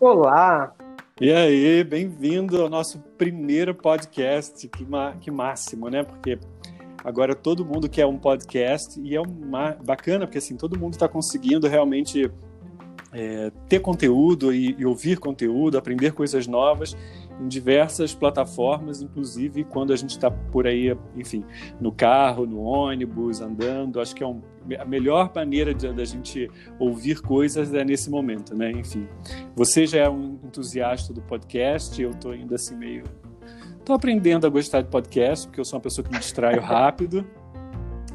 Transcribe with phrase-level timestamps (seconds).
[0.00, 0.74] Olá!
[1.20, 4.84] E aí, bem-vindo ao nosso primeiro podcast, que,
[5.20, 6.02] que máximo, né?
[6.02, 6.36] Porque
[7.04, 11.06] agora todo mundo quer um podcast e é uma, bacana, porque assim, todo mundo está
[11.06, 12.28] conseguindo realmente
[13.12, 16.96] é, ter conteúdo e, e, ouvir conteúdo, aprender coisas novas
[17.40, 21.44] em diversas plataformas, inclusive quando a gente está por aí, enfim,
[21.80, 24.00] no carro, no ônibus, andando.
[24.00, 24.42] Acho que é um,
[24.78, 28.70] a melhor maneira da gente ouvir coisas é nesse momento, né?
[28.70, 29.08] Enfim,
[29.56, 33.04] você já é um entusiasta do podcast, eu estou ainda assim meio.
[33.78, 37.26] Estou aprendendo a gostar de podcast, porque eu sou uma pessoa que me distraio rápido.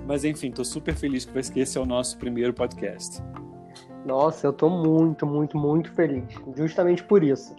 [0.08, 3.24] Mas enfim, estou super feliz que esse é o nosso primeiro podcast.
[4.06, 6.24] Nossa, eu estou muito, muito, muito feliz.
[6.56, 7.56] Justamente por isso.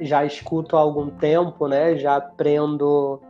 [0.00, 1.96] Já escuto há algum tempo, né?
[1.96, 3.20] Já aprendo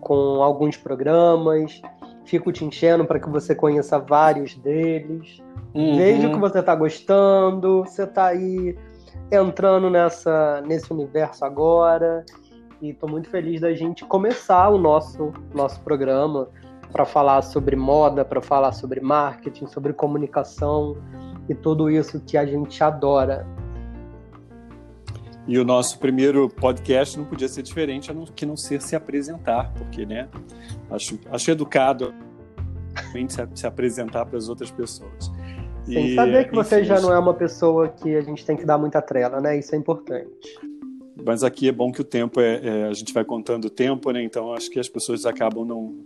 [0.00, 1.80] com alguns programas.
[2.24, 5.42] Fico te enchendo para que você conheça vários deles.
[5.74, 5.96] Uhum.
[5.96, 7.84] Vejo que você está gostando.
[7.84, 8.76] Você está aí
[9.30, 12.24] entrando nessa, nesse universo agora.
[12.80, 16.48] E estou muito feliz da gente começar o nosso, nosso programa
[16.92, 20.96] para falar sobre moda, para falar sobre marketing, sobre comunicação
[21.48, 23.46] e tudo isso que a gente adora.
[25.46, 28.96] E o nosso primeiro podcast não podia ser diferente a não, que não ser se
[28.96, 30.28] apresentar, porque, né,
[30.90, 32.14] acho, acho educado
[33.28, 35.30] se, se apresentar para as outras pessoas.
[35.84, 38.78] Sem saber que você já não é uma pessoa que a gente tem que dar
[38.78, 39.58] muita trela, né?
[39.58, 40.58] Isso é importante.
[41.24, 44.10] Mas aqui é bom que o tempo é, é, a gente vai contando o tempo,
[44.10, 44.22] né?
[44.22, 46.04] Então acho que as pessoas acabam não,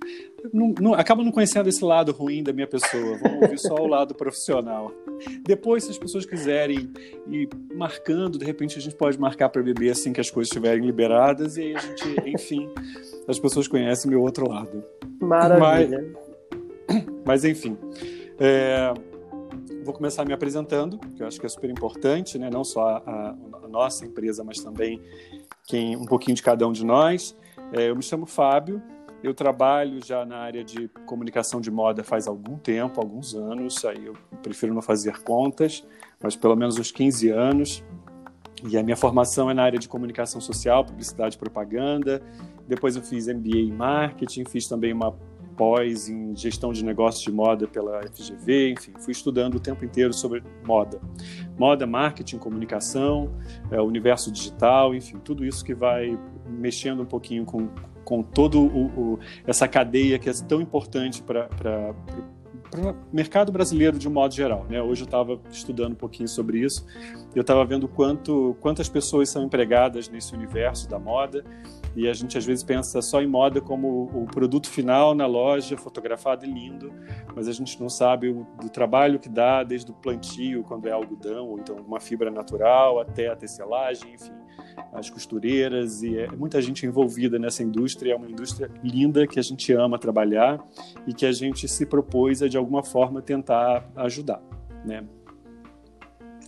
[0.53, 3.19] não, não, acabam não conhecendo esse lado ruim da minha pessoa.
[3.19, 4.93] Vão ouvir só o lado profissional.
[5.43, 6.91] Depois, se as pessoas quiserem
[7.29, 10.85] ir marcando, de repente a gente pode marcar para beber assim que as coisas estiverem
[10.85, 12.69] liberadas e aí a gente, enfim,
[13.27, 14.85] as pessoas conhecem meu outro lado.
[15.21, 16.15] Maravilha.
[16.87, 17.77] Mas, mas enfim.
[18.39, 18.95] É,
[19.89, 22.51] vou começar me apresentando, que eu acho que é super importante, né?
[22.53, 25.03] não só a, a nossa empresa, mas também
[25.67, 27.35] quem, um pouquinho de cada um de nós.
[27.73, 28.83] É, eu me chamo Fábio,
[29.23, 34.05] eu trabalho já na área de comunicação de moda faz algum tempo, alguns anos, aí
[34.05, 34.13] eu
[34.43, 35.83] prefiro não fazer contas,
[36.23, 37.83] mas pelo menos uns 15 anos.
[38.69, 42.21] E a minha formação é na área de comunicação social, publicidade e propaganda.
[42.67, 45.17] Depois eu fiz MBA em marketing, fiz também uma
[45.59, 50.15] pós em gestão de negócios de moda pela FGV, enfim, fui estudando o tempo inteiro
[50.15, 51.01] sobre moda.
[51.59, 53.35] Moda, marketing, comunicação,
[53.71, 56.17] é, universo digital, enfim, tudo isso que vai
[56.49, 57.69] mexendo um pouquinho com,
[58.05, 61.49] com o essa cadeia que é tão importante para
[62.71, 64.67] para o mercado brasileiro de um modo geral.
[64.69, 64.81] Né?
[64.83, 66.87] Hoje eu estava estudando um pouquinho sobre isso,
[67.35, 71.45] eu estava vendo quanto, quantas pessoas são empregadas nesse universo da moda
[71.99, 75.77] e a gente às vezes pensa só em moda como o produto final na loja,
[75.77, 76.93] fotografado e lindo,
[77.35, 80.93] mas a gente não sabe o, do trabalho que dá desde o plantio, quando é
[80.93, 84.31] algodão, ou então uma fibra natural, até a tecelagem, enfim,
[84.93, 88.13] as costureiras, e é muita gente envolvida nessa indústria.
[88.13, 90.65] É uma indústria linda que a gente ama trabalhar
[91.05, 94.41] e que a gente se propôs a, de alguma forma, tentar ajudar.
[94.85, 95.05] Né?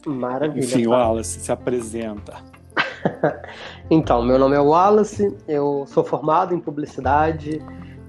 [0.07, 0.65] Maravilha.
[0.65, 2.60] Enfim, o Wallace se apresenta.
[3.91, 7.63] então, meu nome é Wallace, eu sou formado em publicidade,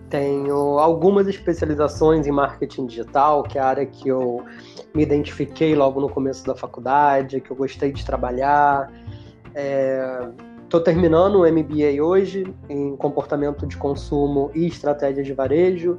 [0.10, 4.44] tenho algumas especializações em marketing digital, que é a área que eu
[4.94, 8.92] me identifiquei logo no começo da faculdade, que eu gostei de trabalhar.
[10.64, 15.98] Estou é, terminando o MBA hoje em comportamento de consumo e estratégia de varejo.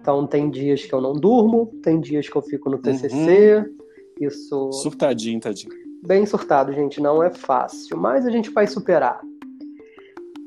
[0.00, 3.56] Então tem dias que eu não durmo, tem dias que eu fico no TCC.
[3.56, 3.78] Uhum.
[4.20, 4.72] Isso.
[4.72, 9.20] Surtadinho, tadinho bem surtado, gente, não é fácil, mas a gente vai superar.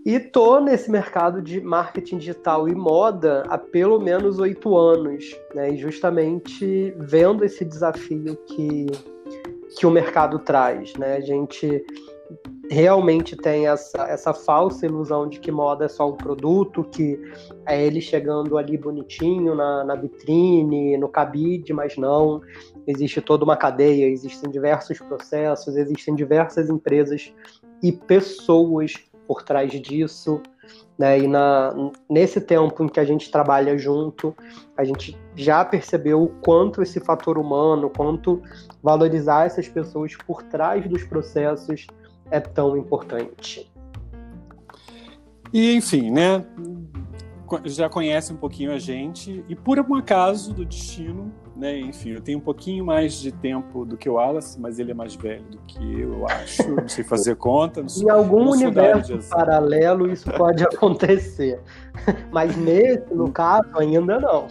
[0.03, 5.73] E tô nesse mercado de marketing digital e moda há pelo menos oito anos, né?
[5.73, 8.87] E justamente vendo esse desafio que,
[9.77, 11.17] que o mercado traz, né?
[11.17, 11.85] A gente
[12.71, 17.19] realmente tem essa, essa falsa ilusão de que moda é só um produto, que
[17.65, 22.41] é ele chegando ali bonitinho na, na vitrine, no cabide, mas não.
[22.91, 27.33] Existe toda uma cadeia, existem diversos processos, existem diversas empresas
[27.81, 28.93] e pessoas
[29.27, 30.41] por trás disso.
[30.97, 31.19] Né?
[31.19, 31.73] E na,
[32.09, 34.35] nesse tempo em que a gente trabalha junto,
[34.77, 38.41] a gente já percebeu o quanto esse fator humano, quanto
[38.83, 41.87] valorizar essas pessoas por trás dos processos
[42.29, 43.71] é tão importante.
[45.53, 46.45] E enfim, né?
[47.65, 51.79] Já conhece um pouquinho a gente e por um acaso do destino, né?
[51.79, 54.93] Enfim, eu tenho um pouquinho mais de tempo do que o Wallace, mas ele é
[54.95, 56.67] mais velho do que eu, eu acho.
[56.73, 57.87] Não sei fazer conta.
[57.87, 61.61] Sou, em algum universo paralelo isso pode acontecer,
[62.31, 64.47] mas nesse, no caso, ainda não.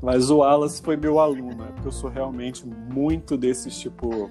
[0.00, 1.68] Mas o Wallace foi meu aluno, né?
[1.74, 4.30] porque eu sou realmente muito desses tipo.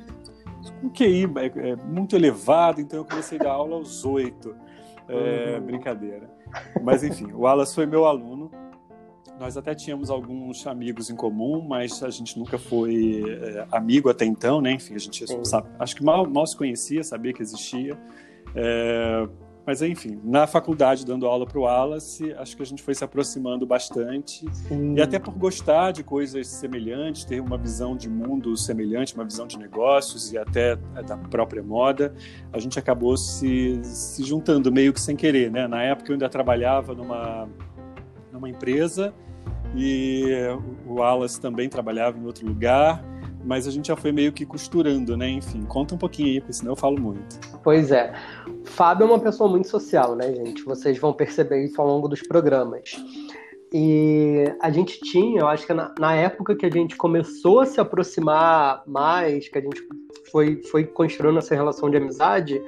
[0.80, 4.56] Com QI é, é, muito elevado, então eu comecei a dar aula aos oito.
[5.08, 5.66] É, uhum.
[5.66, 6.30] Brincadeira.
[6.82, 8.50] Mas enfim, o Wallace foi meu aluno.
[9.40, 14.26] Nós até tínhamos alguns amigos em comum, mas a gente nunca foi é, amigo até
[14.26, 14.74] então, né?
[14.74, 17.98] Enfim, a gente sabe, acho que mal, mal se conhecia, sabia que existia.
[18.56, 19.28] É,
[19.66, 23.04] mas enfim, na faculdade, dando aula para o Wallace, acho que a gente foi se
[23.04, 24.46] aproximando bastante.
[24.54, 24.96] Sim.
[24.96, 29.48] E até por gostar de coisas semelhantes, ter uma visão de mundo semelhante, uma visão
[29.48, 32.14] de negócios e até da própria moda,
[32.52, 35.50] a gente acabou se, se juntando meio que sem querer.
[35.50, 35.66] Né?
[35.66, 37.48] Na época eu ainda trabalhava numa,
[38.34, 39.14] numa empresa
[39.76, 40.26] e
[40.86, 43.04] o Wallace também trabalhava em outro lugar
[43.46, 45.30] mas a gente já foi meio que costurando, né?
[45.30, 47.40] Enfim, conta um pouquinho aí, porque senão eu falo muito.
[47.64, 48.14] Pois é.
[48.64, 50.64] Fábio é uma pessoa muito social, né, gente?
[50.64, 52.96] Vocês vão perceber isso ao longo dos programas.
[53.74, 57.66] E a gente tinha, eu acho que na, na, época que a gente começou a
[57.66, 59.82] se aproximar mais, que a gente
[60.32, 62.62] foi, foi construindo essa relação de amizade,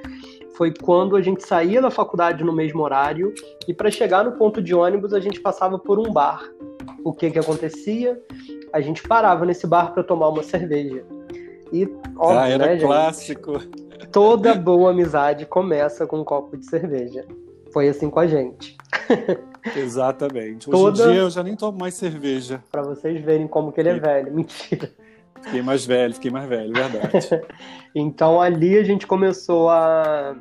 [0.56, 3.32] foi quando a gente saía da faculdade no mesmo horário
[3.68, 6.42] e para chegar no ponto de ônibus a gente passava por um bar.
[7.04, 8.20] O que que acontecia?
[8.76, 11.04] a gente parava nesse bar para tomar uma cerveja.
[11.72, 11.84] E,
[12.16, 13.58] óbvio, ah, era né, clássico.
[13.58, 14.08] Gente?
[14.12, 17.24] Toda boa amizade começa com um copo de cerveja.
[17.72, 18.76] Foi assim com a gente.
[19.74, 20.70] Exatamente.
[20.70, 21.04] Hoje Toda...
[21.04, 22.62] em dia eu já nem tomo mais cerveja.
[22.70, 24.32] Para vocês verem como que ele é velho.
[24.32, 24.90] Mentira.
[25.46, 27.40] Fiquei mais velho, fiquei mais velho, verdade.
[27.94, 30.34] então ali a gente começou a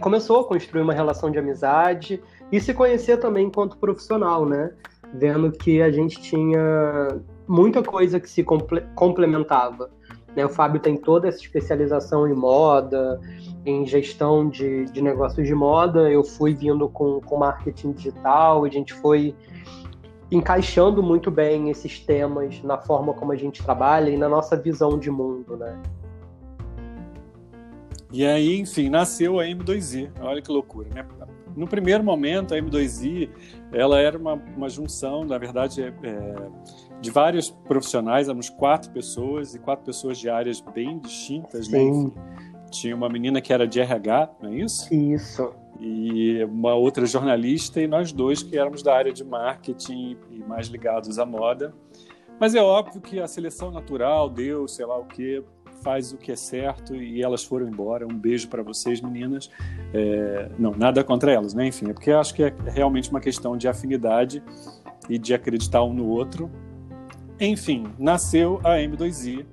[0.00, 2.20] começou a construir uma relação de amizade
[2.50, 4.72] e se conhecer também enquanto profissional, né?
[5.14, 9.90] Vendo que a gente tinha muita coisa que se comple complementava.
[10.34, 10.44] Né?
[10.44, 13.20] O Fábio tem toda essa especialização em moda,
[13.64, 16.10] em gestão de, de negócios de moda.
[16.10, 19.34] Eu fui vindo com, com marketing digital, a gente foi
[20.30, 24.98] encaixando muito bem esses temas na forma como a gente trabalha e na nossa visão
[24.98, 25.80] de mundo, né?
[28.12, 30.10] E aí, enfim, nasceu a M2i.
[30.20, 31.06] Olha que loucura, né?
[31.56, 33.30] No primeiro momento, a M2i,
[33.72, 36.36] ela era uma, uma junção, na verdade, é, é
[37.00, 41.78] de vários profissionais, éramos quatro pessoas e quatro pessoas de áreas bem distintas, né?
[41.78, 42.04] Sim.
[42.04, 42.10] né?
[42.70, 44.92] Tinha uma menina que era de RH, não é isso?
[44.92, 45.52] Isso.
[45.80, 50.68] E uma outra jornalista e nós dois que éramos da área de marketing e mais
[50.68, 51.74] ligados à moda.
[52.38, 55.42] Mas é óbvio que a seleção natural deu, sei lá o que,
[55.82, 58.06] faz o que é certo e elas foram embora.
[58.06, 59.50] Um beijo para vocês, meninas.
[59.94, 61.66] É, não, nada contra elas, né?
[61.66, 64.42] Enfim, é porque acho que é realmente uma questão de afinidade
[65.08, 66.50] e de acreditar um no outro.
[67.38, 69.46] Enfim, nasceu a M2i,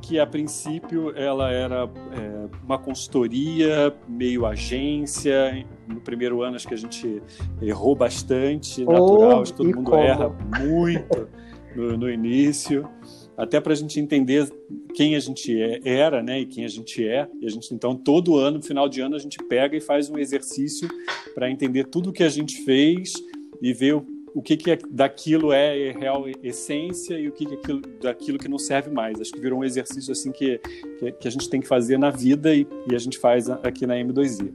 [0.00, 5.66] que a princípio ela era é, uma consultoria, meio agência.
[5.86, 7.22] No primeiro ano acho que a gente
[7.60, 10.02] errou bastante, natural, oh, acho que todo mundo como?
[10.02, 10.28] erra
[10.58, 11.28] muito
[11.74, 12.88] no, no início.
[13.36, 14.48] Até para a gente entender
[14.94, 17.28] quem a gente é, era, né, e quem a gente é.
[17.40, 20.08] E a gente então todo ano, no final de ano, a gente pega e faz
[20.08, 20.88] um exercício
[21.34, 23.12] para entender tudo o que a gente fez
[23.60, 27.54] e ver o o que, que é, daquilo é real essência e o que, que
[27.54, 29.18] é aquilo, daquilo que não serve mais.
[29.18, 30.58] Acho que virou um exercício assim que,
[30.98, 33.86] que, que a gente tem que fazer na vida e, e, a gente faz aqui
[33.86, 34.52] na M2I.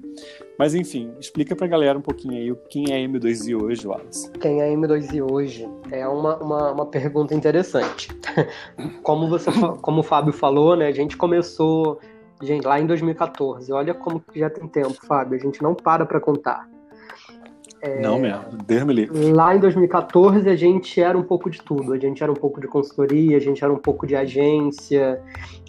[0.56, 4.30] Mas enfim, explica para a galera um pouquinho aí quem é M2I hoje, Wallace.
[4.34, 5.68] Quem é M2I hoje?
[5.90, 8.10] É uma, uma, uma pergunta interessante.
[9.02, 9.50] Como, você,
[9.82, 12.00] como o Fábio falou, né, a gente começou
[12.44, 13.74] gente, lá em 2014.
[13.74, 15.38] Olha como já tem tempo, Fábio.
[15.38, 16.70] A gente não para para contar.
[17.82, 19.32] É, não mesmo, Deus me livre.
[19.32, 21.94] Lá em 2014 a gente era um pouco de tudo.
[21.94, 25.20] A gente era um pouco de consultoria, a gente era um pouco de agência,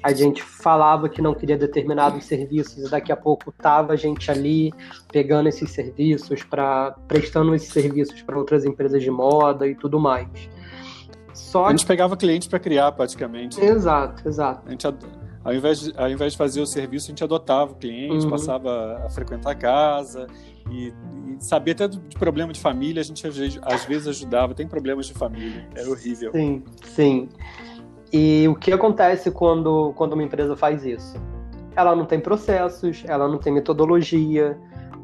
[0.03, 4.31] a gente falava que não queria determinados serviços e daqui a pouco tava a gente
[4.31, 4.73] ali
[5.11, 10.29] pegando esses serviços, para prestando esses serviços para outras empresas de moda e tudo mais.
[11.33, 13.59] Só a gente pegava clientes para criar praticamente.
[13.59, 14.63] Exato, exato.
[14.67, 14.87] A gente
[15.45, 18.31] ao invés, de, ao invés de fazer o serviço, a gente adotava o cliente, uhum.
[18.31, 20.27] passava a frequentar a casa
[20.71, 25.07] e, e sabia até de problema de família, a gente às vezes ajudava, tem problemas
[25.07, 26.33] de família, era horrível.
[26.33, 27.29] Sim, sim.
[28.13, 31.17] E o que acontece quando, quando uma empresa faz isso?
[31.75, 34.59] Ela não tem processos, ela não tem metodologia,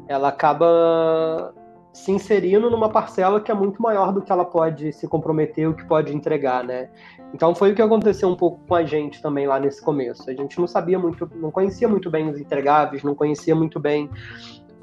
[0.07, 1.53] ela acaba
[1.91, 5.73] se inserindo numa parcela que é muito maior do que ela pode se comprometer, o
[5.73, 6.89] que pode entregar, né?
[7.33, 10.29] Então foi o que aconteceu um pouco com a gente também lá nesse começo.
[10.29, 14.09] A gente não sabia muito, não conhecia muito bem os entregáveis, não conhecia muito bem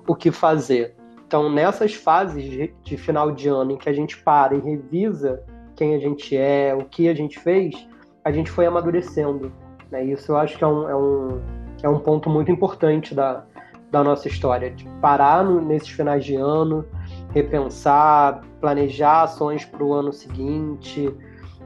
[0.07, 0.95] o que fazer.
[1.27, 5.43] Então nessas fases de, de final de ano em que a gente para e revisa
[5.75, 7.87] quem a gente é, o que a gente fez,
[8.25, 9.53] a gente foi amadurecendo.
[9.91, 10.05] Né?
[10.05, 11.41] Isso eu acho que é um, é um,
[11.83, 13.45] é um ponto muito importante da,
[13.91, 16.85] da nossa história, de parar no, nesses finais de ano,
[17.33, 21.15] repensar, planejar ações para o ano seguinte.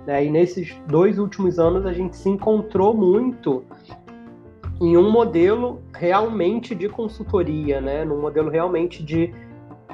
[0.06, 0.26] Né?
[0.26, 3.64] E nesses dois últimos anos a gente se encontrou muito
[4.80, 8.04] em um modelo realmente de consultoria, né?
[8.04, 9.32] num modelo realmente de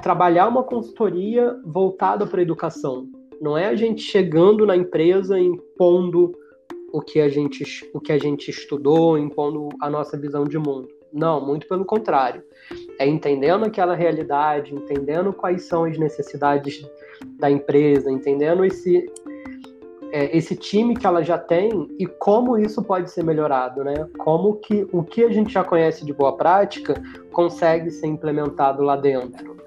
[0.01, 3.07] trabalhar uma consultoria voltada para a educação.
[3.41, 6.31] Não é a gente chegando na empresa impondo
[6.93, 7.63] o que a gente,
[7.93, 10.87] o que a gente estudou, impondo a nossa visão de mundo.
[11.11, 12.41] Não, muito pelo contrário.
[12.99, 16.87] É entendendo aquela realidade, entendendo quais são as necessidades
[17.39, 19.05] da empresa, entendendo esse,
[20.11, 24.07] é, esse time que ela já tem e como isso pode ser melhorado, né?
[24.17, 28.95] Como que o que a gente já conhece de boa prática consegue ser implementado lá
[28.95, 29.57] dentro.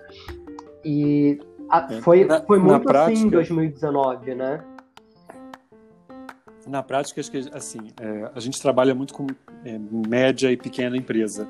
[0.85, 4.65] E a, é, foi, foi muito prática, assim em 2019, né?
[6.67, 9.27] Na prática, acho que assim, é, a gente trabalha muito com
[9.65, 9.79] é,
[10.09, 11.49] média e pequena empresa.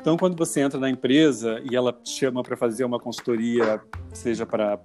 [0.00, 3.80] Então, quando você entra na empresa e ela chama para fazer uma consultoria,
[4.12, 4.78] seja para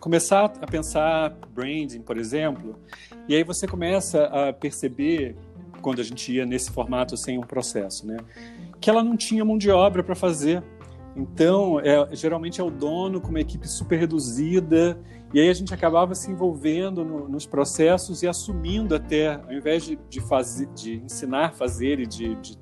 [0.00, 2.78] começar a pensar branding, por exemplo,
[3.28, 5.36] e aí você começa a perceber,
[5.80, 8.16] quando a gente ia nesse formato sem um processo, né,
[8.80, 10.62] que ela não tinha mão de obra para fazer.
[11.16, 14.98] Então, é, geralmente é o dono com uma equipe super reduzida,
[15.32, 19.84] e aí a gente acabava se envolvendo no, nos processos e assumindo até, ao invés
[19.84, 22.58] de, de, fazer, de ensinar fazer e de, de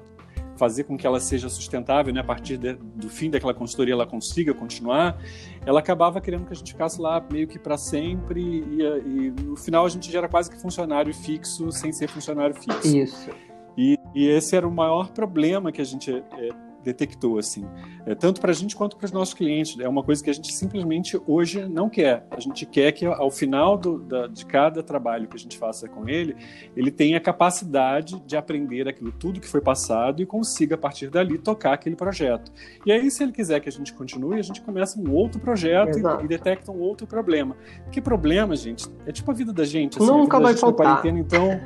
[0.62, 4.06] fazer com que ela seja sustentável, né, a partir de, do fim daquela consultoria ela
[4.06, 5.18] consiga continuar,
[5.66, 9.56] ela acabava querendo que a gente ficasse lá meio que para sempre e, e, no
[9.56, 12.96] final a gente já era quase que funcionário fixo sem ser funcionário fixo.
[12.96, 13.30] Isso.
[13.76, 16.48] E, e esse era o maior problema que a gente é,
[16.82, 17.64] detectou, assim,
[18.04, 19.78] é, tanto para a gente quanto para os nossos clientes.
[19.78, 22.26] É uma coisa que a gente simplesmente hoje não quer.
[22.30, 25.88] A gente quer que ao final do, da, de cada trabalho que a gente faça
[25.88, 26.36] com ele,
[26.76, 31.10] ele tenha a capacidade de aprender aquilo tudo que foi passado e consiga, a partir
[31.10, 32.52] dali, tocar aquele projeto.
[32.84, 35.98] E aí, se ele quiser que a gente continue, a gente começa um outro projeto
[35.98, 37.56] e, e, detecta um outro problema.
[37.84, 39.98] Porque problema, gente, é tipo a vida da gente.
[39.98, 41.04] Assim, Nunca vai faltar.
[41.06, 41.60] Então,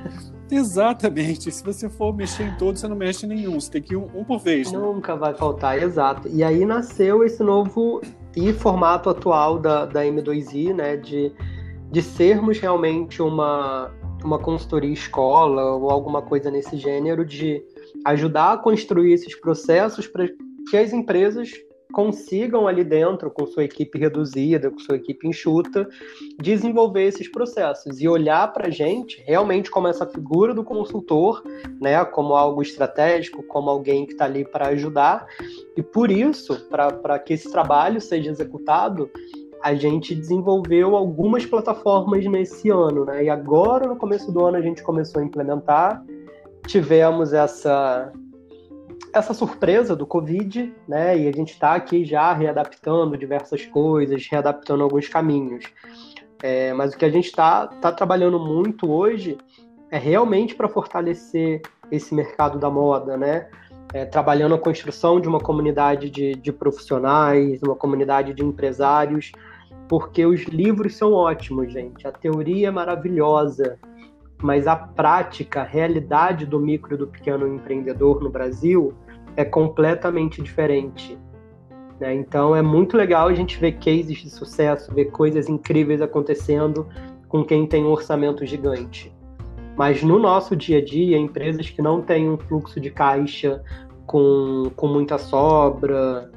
[0.51, 1.51] Exatamente.
[1.51, 3.61] Se você for mexer em todos, você não mexe em nenhum.
[3.61, 4.71] Você tem que ir um, um por vez.
[4.71, 4.79] Né?
[4.79, 6.29] Nunca vai faltar, exato.
[6.29, 8.01] E aí nasceu esse novo
[8.37, 10.97] e formato atual da, da M2I, né?
[10.97, 11.33] De,
[11.91, 13.91] de sermos realmente uma,
[14.25, 17.63] uma consultoria escola ou alguma coisa nesse gênero, de
[18.05, 20.29] ajudar a construir esses processos para
[20.71, 21.51] que as empresas
[21.97, 25.89] consigam ali dentro, com sua equipe reduzida, com sua equipe enxuta,
[26.39, 31.43] desenvolver esses processos e olhar para a gente realmente como essa figura do consultor,
[31.81, 35.27] né, como algo estratégico, como alguém que está ali para ajudar.
[35.75, 39.11] E por isso, para que esse trabalho seja executado,
[39.63, 43.25] a gente desenvolveu algumas plataformas nesse ano, né?
[43.25, 46.05] E agora, no começo do ano, a gente começou a implementar.
[46.67, 48.13] Tivemos essa
[49.19, 51.19] essa surpresa do Covid, né?
[51.19, 55.65] E a gente está aqui já readaptando diversas coisas, readaptando alguns caminhos.
[56.43, 59.39] É, mas o que a gente está tá trabalhando muito hoje
[59.91, 63.49] é realmente para fortalecer esse mercado da moda, né?
[63.95, 69.33] É, trabalhando a construção de uma comunidade de, de profissionais, uma comunidade de empresários,
[69.89, 72.07] porque os livros são ótimos, gente.
[72.07, 73.79] A teoria é maravilhosa,
[74.43, 78.93] mas a prática, a realidade do micro e do pequeno empreendedor no Brasil
[79.37, 81.19] é completamente diferente.
[82.01, 82.15] Né?
[82.15, 86.87] Então é muito legal a gente ver cases de sucesso, ver coisas incríveis acontecendo
[87.29, 89.13] com quem tem um orçamento gigante.
[89.77, 93.63] Mas no nosso dia a dia, empresas que não têm um fluxo de caixa
[94.07, 96.31] com, com muita sobra,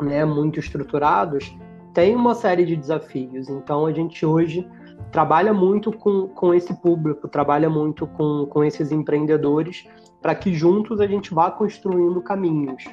[0.00, 1.52] né, muito estruturados,
[1.92, 3.48] tem uma série de desafios.
[3.48, 4.64] Então a gente hoje
[5.10, 9.86] trabalha muito com, com esse público, trabalha muito com, com esses empreendedores,
[10.20, 12.84] para que juntos a gente vá construindo caminhos.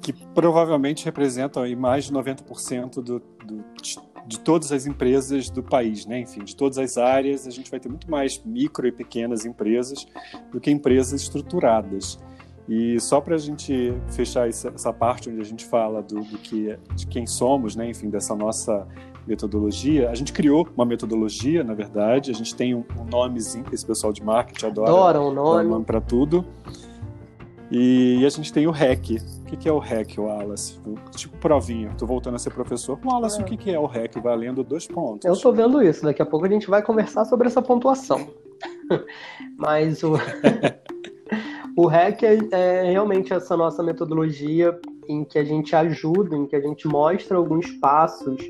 [0.00, 3.64] Que provavelmente representam aí mais de 90% do, do,
[4.26, 6.20] de todas as empresas do país, né?
[6.20, 10.06] Enfim, de todas as áreas, a gente vai ter muito mais micro e pequenas empresas
[10.50, 12.18] do que empresas estruturadas.
[12.68, 16.76] E só para a gente fechar essa, parte onde a gente fala do, do, que
[16.96, 17.88] de quem somos, né?
[17.88, 18.86] Enfim, dessa nossa
[19.26, 20.10] metodologia.
[20.10, 22.30] A gente criou uma metodologia, na verdade.
[22.30, 24.90] A gente tem um, um nomezinho que esse pessoal de marketing adora.
[24.90, 25.68] Adora o nome.
[25.68, 26.44] nome para tudo.
[27.70, 29.20] E, e, a gente tem o REC.
[29.40, 30.78] O que, que é o REC, Wallace?
[31.16, 31.92] Tipo provinha.
[31.98, 32.98] Tô voltando a ser professor.
[33.04, 33.42] Wallace, é.
[33.42, 34.20] o que, que é o REC?
[34.20, 35.24] Valendo dois pontos.
[35.24, 36.04] Eu tô vendo isso.
[36.04, 38.28] Daqui a pouco a gente vai conversar sobre essa pontuação.
[39.58, 40.14] Mas o...
[41.76, 44.78] o REC é, é realmente essa nossa metodologia
[45.08, 48.40] em que a gente ajuda, em que a gente mostra alguns passos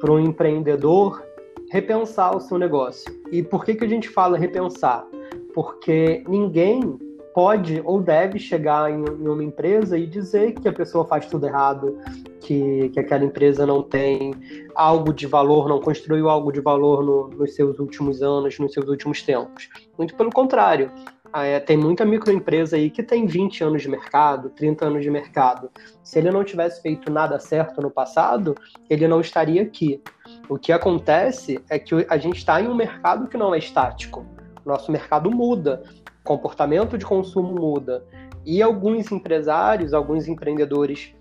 [0.00, 1.22] para um empreendedor
[1.70, 3.12] repensar o seu negócio.
[3.30, 5.06] E por que, que a gente fala repensar?
[5.54, 6.98] Porque ninguém
[7.34, 11.96] pode ou deve chegar em, uma empresa e dizer que a pessoa faz tudo errado,
[12.40, 14.34] que, que aquela empresa não tem
[14.74, 18.88] algo de valor, não construiu algo de valor no, nos seus últimos anos, nos seus
[18.88, 19.68] últimos tempos.
[19.96, 20.90] Muito pelo contrário.
[21.30, 25.10] Ah, é, tem muita microempresa aí que tem 20 anos de mercado, 30 anos de
[25.10, 25.70] mercado.
[26.02, 28.54] Se ele não tivesse feito nada certo no passado,
[28.88, 30.02] ele não estaria aqui.
[30.48, 34.24] O que acontece é que a gente está em um mercado que não é estático.
[34.64, 35.82] Nosso mercado muda,
[36.24, 38.04] comportamento de consumo muda.
[38.44, 41.14] E alguns empresários, alguns empreendedores,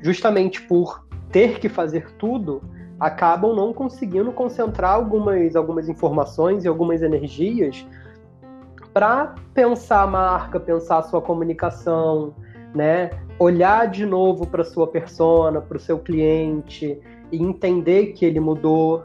[0.00, 2.62] justamente por ter que fazer tudo,
[3.00, 7.84] acabam não conseguindo concentrar algumas, algumas informações e algumas energias
[8.98, 12.34] para pensar a marca, pensar a sua comunicação,
[12.74, 13.10] né?
[13.38, 17.00] Olhar de novo para sua persona, para o seu cliente
[17.30, 19.04] e entender que ele mudou.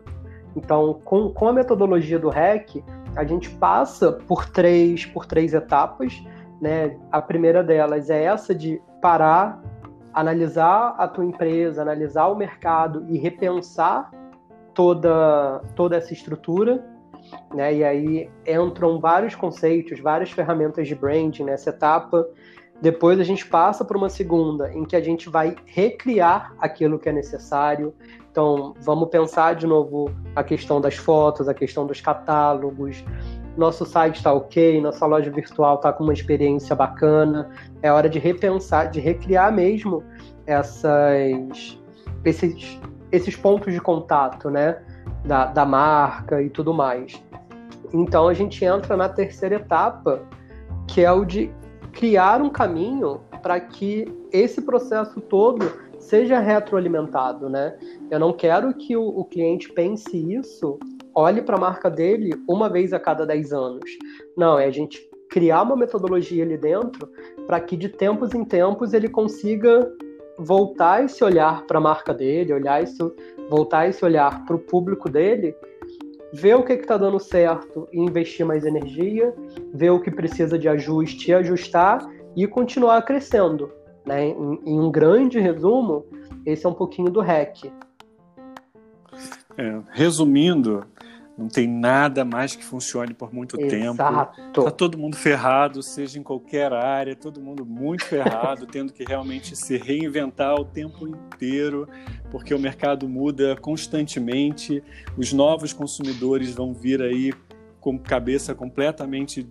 [0.55, 2.83] Então, com, com a metodologia do REC,
[3.15, 6.25] a gente passa por três, por três etapas.
[6.59, 6.97] Né?
[7.12, 9.62] A primeira delas é essa de parar,
[10.12, 14.09] analisar a tua empresa, analisar o mercado e repensar
[14.73, 16.83] toda, toda essa estrutura
[17.53, 17.74] né?
[17.74, 22.27] E aí entram vários conceitos, várias ferramentas de branding nessa etapa.
[22.82, 27.08] Depois a gente passa para uma segunda, em que a gente vai recriar aquilo que
[27.08, 27.94] é necessário.
[28.30, 33.03] Então, vamos pensar de novo a questão das fotos, a questão dos catálogos.
[33.56, 37.51] Nosso site está ok, nossa loja virtual está com uma experiência bacana.
[37.82, 40.03] É hora de repensar, de recriar mesmo
[40.48, 41.80] essas,
[42.25, 42.80] esses,
[43.12, 44.82] esses pontos de contato, né?
[45.25, 47.24] Da, da marca e tudo mais.
[47.94, 50.22] Então a gente entra na terceira etapa,
[50.88, 51.50] que é o de
[51.94, 55.65] criar um caminho para que esse processo todo
[56.00, 57.77] seja retroalimentado, né?
[58.12, 60.77] Eu não quero que o, o cliente pense isso,
[61.15, 63.89] olhe para a marca dele uma vez a cada 10 anos.
[64.36, 65.00] Não, é a gente
[65.30, 67.10] criar uma metodologia ali dentro
[67.48, 69.92] para que de tempos em tempos ele consiga
[70.38, 73.15] voltar esse olhar para a marca dele, olhar isso,
[73.50, 75.55] voltar esse olhar para o público dele
[76.33, 79.33] ver o que está dando certo e investir mais energia,
[79.72, 82.03] ver o que precisa de ajuste e ajustar
[82.35, 83.72] e continuar crescendo.
[84.03, 84.29] Né?
[84.29, 86.03] Em, em um grande resumo,
[86.44, 87.72] esse é um pouquinho do REC.
[89.55, 90.83] É, resumindo,
[91.37, 94.35] não tem nada mais que funcione por muito Exato.
[94.35, 94.63] tempo.
[94.63, 99.55] Tá todo mundo ferrado, seja em qualquer área, todo mundo muito ferrado, tendo que realmente
[99.55, 101.87] se reinventar o tempo inteiro,
[102.29, 104.83] porque o mercado muda constantemente,
[105.17, 107.33] os novos consumidores vão vir aí
[107.79, 109.48] com cabeça completamente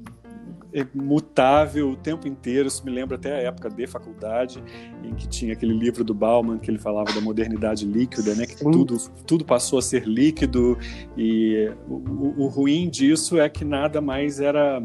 [0.95, 2.69] mutável o tempo inteiro.
[2.69, 4.63] Isso me lembra até a época de faculdade,
[5.03, 8.47] em que tinha aquele livro do Bauman que ele falava da modernidade líquida, né?
[8.47, 10.79] Que tudo, tudo passou a ser líquido
[11.17, 14.83] e o, o ruim disso é que nada mais era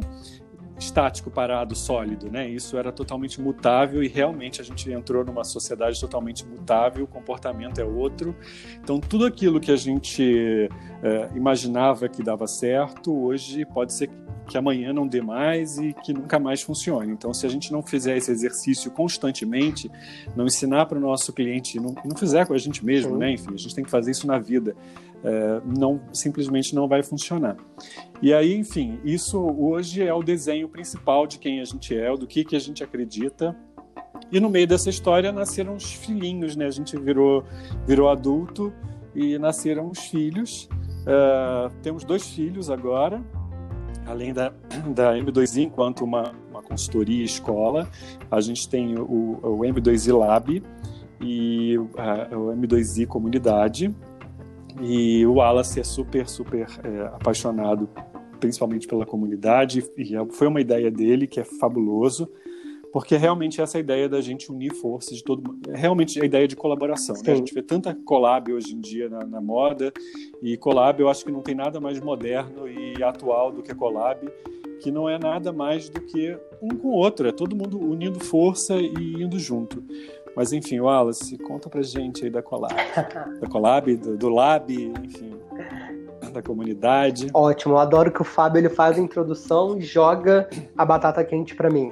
[0.79, 2.47] estático, parado, sólido, né?
[2.49, 7.79] Isso era totalmente mutável e realmente a gente entrou numa sociedade totalmente mutável, o comportamento
[7.79, 8.35] é outro.
[8.81, 10.69] Então, tudo aquilo que a gente
[11.03, 14.09] é, imaginava que dava certo, hoje pode ser
[14.47, 17.11] que amanhã não dê mais e que nunca mais funcione.
[17.11, 19.91] Então, se a gente não fizer esse exercício constantemente,
[20.35, 23.31] não ensinar para o nosso cliente, não, não fizer com a gente mesmo, né?
[23.31, 24.75] Enfim, a gente tem que fazer isso na vida.
[25.23, 27.57] É, não simplesmente não vai funcionar.
[28.21, 32.27] E aí, enfim, isso hoje é o desenho principal de quem a gente é, do
[32.27, 33.55] que, que a gente acredita.
[34.31, 36.65] E no meio dessa história nasceram os filhinhos, né?
[36.65, 37.43] A gente virou,
[37.85, 38.73] virou adulto
[39.15, 40.69] e nasceram os filhos.
[41.03, 43.23] Uh, temos dois filhos agora,
[44.05, 44.53] além da,
[44.93, 47.87] da M2I enquanto uma, uma consultoria escola,
[48.29, 50.63] a gente tem o, o M2I Lab
[51.21, 53.93] e o M2I Comunidade.
[54.81, 57.89] E o Wallace é super, super é, apaixonado,
[58.39, 62.29] principalmente pela comunidade, e é, foi uma ideia dele que é fabuloso
[62.91, 65.69] porque é realmente essa ideia da gente unir forças de todo mundo.
[65.71, 67.15] É realmente a ideia de colaboração.
[67.15, 67.31] Né?
[67.31, 69.91] A gente vê tanta collab hoje em dia na, na, moda,
[70.41, 74.27] e collab eu acho que não tem nada mais moderno e atual do que collab,
[74.79, 78.19] que não é nada mais do que um com o outro, é todo mundo unindo
[78.19, 79.83] força e indo junto.
[80.37, 82.75] Mas enfim, Wallace, conta pra gente aí da collab.
[83.41, 84.71] da collab, do, do lab,
[85.03, 85.35] enfim
[86.31, 87.29] da comunidade.
[87.33, 90.47] Ótimo, eu adoro que o Fábio ele faz a introdução e joga
[90.77, 91.91] a batata quente para mim.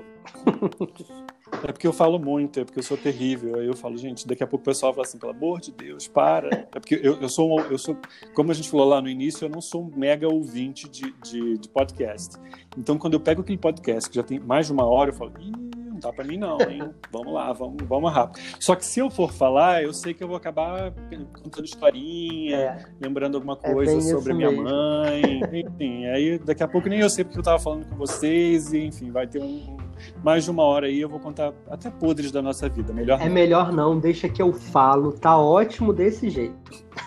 [1.64, 3.56] É porque eu falo muito, é porque eu sou terrível.
[3.56, 6.08] Aí eu falo, gente, daqui a pouco o pessoal fala assim, pelo amor de Deus,
[6.08, 6.68] para.
[6.72, 7.98] É porque eu, eu, sou, eu sou,
[8.36, 11.58] como a gente falou lá no início, eu não sou um mega ouvinte de, de,
[11.58, 12.36] de podcast.
[12.78, 15.32] Então, quando eu pego aquele podcast que já tem mais de uma hora, eu falo,
[15.40, 15.54] ih,
[15.96, 16.92] não dá para mim não, hein?
[17.12, 18.44] Vamos lá, vamos, vamos rápido.
[18.60, 20.94] Só que se eu for falar, eu sei que eu vou acabar
[21.42, 22.86] contando historinha, é.
[23.00, 24.66] lembrando alguma é coisa é sobre minha mesmo.
[24.66, 26.06] mãe, enfim.
[26.08, 29.10] Aí daqui a pouco nem eu sei porque eu tava falando com vocês, e enfim,
[29.10, 29.78] vai ter um
[30.22, 32.92] mais de uma hora aí eu vou contar até podres da nossa vida.
[32.92, 35.14] Melhor É melhor não, deixa que eu falo.
[35.14, 36.56] Tá ótimo desse jeito.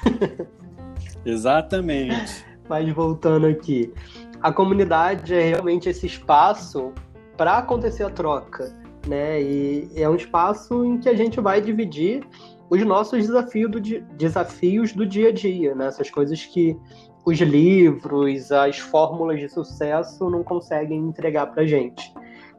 [1.24, 2.46] Exatamente.
[2.68, 3.92] Mas voltando aqui,
[4.40, 6.92] a comunidade é realmente esse espaço
[7.38, 8.74] para acontecer a troca,
[9.06, 9.40] né?
[9.40, 12.26] E é um espaço em que a gente vai dividir
[12.68, 15.86] os nossos desafios do, desafios do dia a dia, né?
[15.86, 16.76] Essas coisas que
[17.24, 22.12] os livros, as fórmulas de sucesso não conseguem entregar para gente.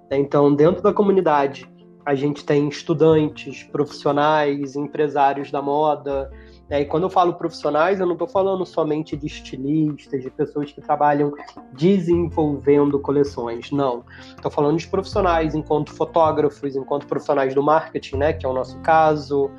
[0.09, 1.69] Então, dentro da comunidade,
[2.05, 6.31] a gente tem estudantes, profissionais, empresários da moda,
[6.69, 10.79] e quando eu falo profissionais, eu não estou falando somente de estilistas, de pessoas que
[10.79, 11.33] trabalham
[11.73, 14.03] desenvolvendo coleções, não.
[14.35, 18.77] Estou falando de profissionais enquanto fotógrafos, enquanto profissionais do marketing, né, que é o nosso
[18.81, 19.49] caso.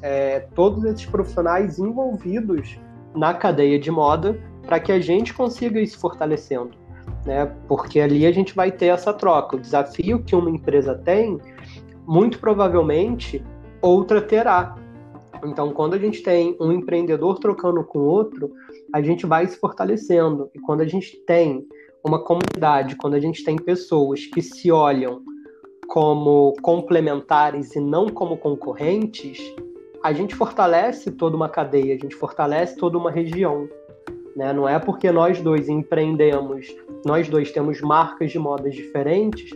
[0.00, 2.78] É, todos esses profissionais envolvidos
[3.14, 6.72] na cadeia de moda para que a gente consiga ir se fortalecendo.
[7.24, 7.50] Né?
[7.68, 9.56] Porque ali a gente vai ter essa troca.
[9.56, 11.38] O desafio que uma empresa tem,
[12.06, 13.44] muito provavelmente
[13.80, 14.74] outra terá.
[15.44, 18.50] Então, quando a gente tem um empreendedor trocando com outro,
[18.92, 20.50] a gente vai se fortalecendo.
[20.54, 21.66] E quando a gente tem
[22.04, 25.22] uma comunidade, quando a gente tem pessoas que se olham
[25.86, 29.38] como complementares e não como concorrentes,
[30.02, 33.68] a gente fortalece toda uma cadeia, a gente fortalece toda uma região.
[34.36, 34.52] Né?
[34.52, 36.66] Não é porque nós dois empreendemos,
[37.06, 39.50] nós dois temos marcas de modas diferentes,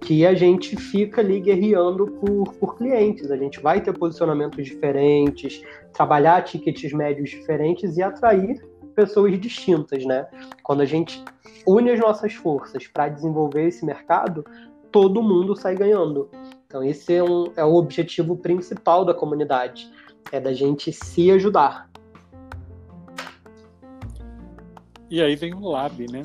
[0.00, 3.30] que a gente fica ali guerreando por, por clientes.
[3.30, 8.62] A gente vai ter posicionamentos diferentes, trabalhar tickets médios diferentes e atrair
[8.94, 10.26] pessoas distintas, né?
[10.62, 11.22] Quando a gente
[11.66, 14.44] une as nossas forças para desenvolver esse mercado,
[14.90, 16.28] todo mundo sai ganhando.
[16.66, 19.90] Então esse é, um, é o objetivo principal da comunidade,
[20.32, 21.88] é da gente se ajudar.
[25.10, 26.24] E aí vem o Lab, né?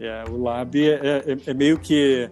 [0.00, 2.30] É, o Lab é, é, é meio que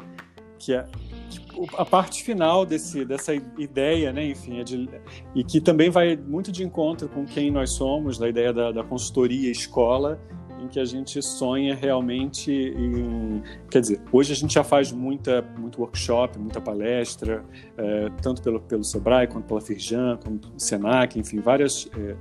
[0.61, 0.87] que é
[1.31, 4.89] tipo, a parte final desse, dessa ideia, né, enfim, é de,
[5.35, 8.85] e que também vai muito de encontro com quem nós somos, da ideia da, da
[8.85, 10.21] consultoria escola,
[10.63, 15.41] em que a gente sonha realmente em, quer dizer, hoje a gente já faz muita,
[15.59, 17.43] muito workshop, muita palestra,
[17.79, 22.17] é, tanto pelo, pelo Sebrae, quanto pela Firjan, como pelo Senac, enfim, várias é,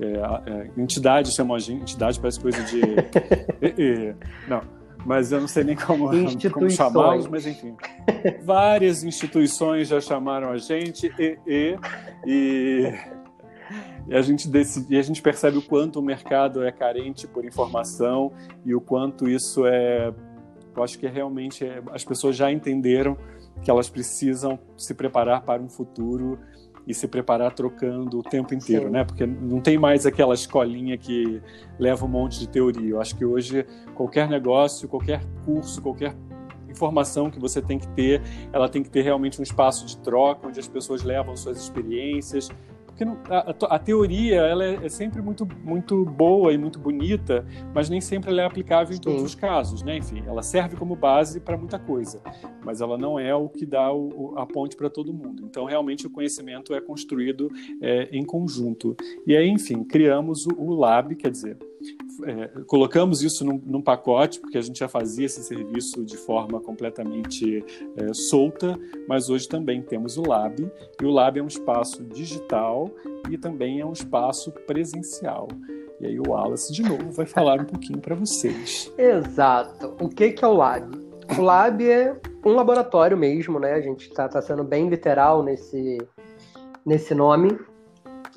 [0.00, 2.80] é, é entidades, chamam a gente, entidade parece coisa de...
[4.46, 4.62] não,
[5.04, 6.10] mas eu não sei nem como,
[6.52, 7.76] como chamá-los, mas enfim.
[8.44, 11.78] Várias instituições já chamaram a gente e, e,
[12.26, 12.94] e,
[14.08, 18.32] e a, gente decide, a gente percebe o quanto o mercado é carente por informação
[18.64, 20.12] e o quanto isso é.
[20.74, 23.16] Eu acho que realmente é, as pessoas já entenderam
[23.62, 26.38] que elas precisam se preparar para um futuro
[26.86, 28.92] e se preparar trocando o tempo inteiro, Sim.
[28.92, 29.04] né?
[29.04, 31.42] Porque não tem mais aquela escolinha que
[31.78, 32.90] leva um monte de teoria.
[32.90, 36.14] Eu acho que hoje qualquer negócio, qualquer curso, qualquer
[36.68, 38.22] informação que você tem que ter,
[38.52, 42.50] ela tem que ter realmente um espaço de troca onde as pessoas levam suas experiências,
[42.96, 47.46] porque não, a, a, teoria ela é, é, sempre muito, muito boa e muito bonita,
[47.74, 49.02] mas nem sempre ela é aplicável em Sim.
[49.02, 49.98] todos os casos, né?
[49.98, 52.22] Enfim, ela serve como base para muita coisa,
[52.64, 55.44] mas ela não é o que dá o, a ponte para todo mundo.
[55.44, 57.50] Então, realmente, o conhecimento é construído
[57.82, 58.96] é, em conjunto.
[59.26, 61.58] E aí, enfim, criamos o, o Lab, quer dizer,
[62.24, 66.60] é, colocamos isso num, num, pacote, porque a gente já fazia esse serviço de forma
[66.60, 67.64] completamente
[67.96, 70.70] é, solta, mas hoje também temos o Lab,
[71.00, 72.90] e o Lab é um espaço digital
[73.30, 75.48] e também é um espaço presencial.
[76.00, 78.92] E aí o Wallace, de novo, vai falar um pouquinho para vocês.
[78.98, 79.94] Exato.
[80.00, 80.94] O que, que é o Lab?
[81.38, 83.72] O Lab é um laboratório mesmo, né?
[83.72, 85.98] A gente está tá sendo bem literal nesse,
[86.84, 87.58] nesse nome.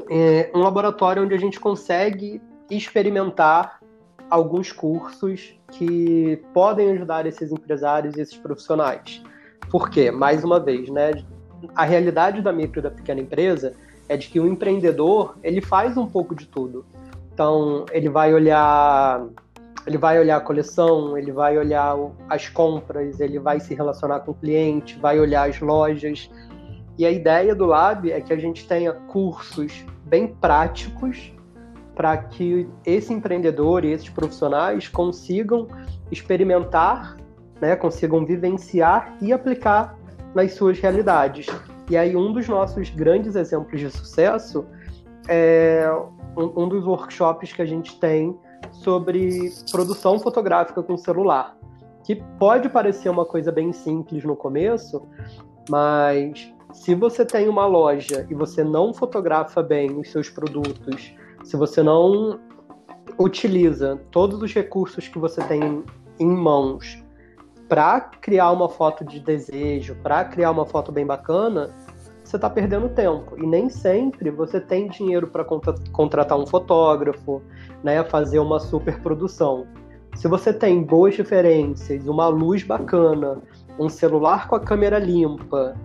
[0.09, 3.79] É um laboratório onde a gente consegue experimentar
[4.29, 9.21] alguns cursos que podem ajudar esses empresários e esses profissionais.
[9.69, 10.11] Por quê?
[10.11, 11.11] Mais uma vez, né?
[11.75, 13.73] A realidade da micro e da pequena empresa
[14.07, 16.85] é de que o empreendedor ele faz um pouco de tudo.
[17.33, 19.25] Então ele vai olhar,
[19.85, 21.95] ele vai olhar a coleção, ele vai olhar
[22.29, 26.29] as compras, ele vai se relacionar com o cliente, vai olhar as lojas.
[26.97, 31.31] E a ideia do Lab é que a gente tenha cursos bem práticos
[31.99, 35.67] para que esse empreendedor e esses profissionais consigam
[36.09, 37.17] experimentar,
[37.59, 39.99] né, consigam vivenciar e aplicar
[40.33, 41.47] nas suas realidades.
[41.89, 44.65] E aí um dos nossos grandes exemplos de sucesso
[45.27, 45.91] é
[46.37, 48.33] um, um dos workshops que a gente tem
[48.71, 51.57] sobre produção fotográfica com celular,
[52.05, 55.05] que pode parecer uma coisa bem simples no começo,
[55.69, 61.55] mas se você tem uma loja e você não fotografa bem os seus produtos, se
[61.57, 62.39] você não
[63.17, 65.83] utiliza todos os recursos que você tem
[66.19, 67.03] em mãos
[67.67, 71.69] para criar uma foto de desejo, para criar uma foto bem bacana,
[72.23, 73.37] você está perdendo tempo.
[73.37, 75.45] E nem sempre você tem dinheiro para
[75.91, 77.41] contratar um fotógrafo,
[77.83, 79.67] né, fazer uma super produção.
[80.15, 83.39] Se você tem boas referências, uma luz bacana,
[83.79, 85.75] um celular com a câmera limpa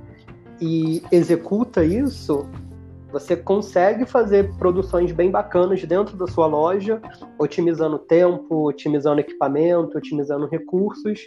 [0.61, 2.47] e executa isso,
[3.15, 7.01] você consegue fazer produções bem bacanas dentro da sua loja,
[7.39, 11.21] otimizando tempo, otimizando equipamento, otimizando recursos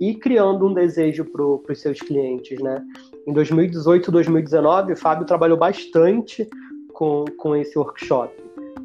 [0.00, 2.84] e criando um desejo para os seus clientes, né?
[3.24, 6.48] Em 2018, 2019, Fábio trabalhou bastante
[6.92, 8.34] com, com esse workshop.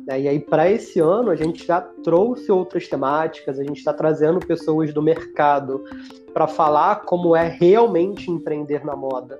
[0.05, 0.21] Né?
[0.21, 4.39] E aí, para esse ano, a gente já trouxe outras temáticas, a gente está trazendo
[4.39, 5.83] pessoas do mercado
[6.31, 9.39] para falar como é realmente empreender na moda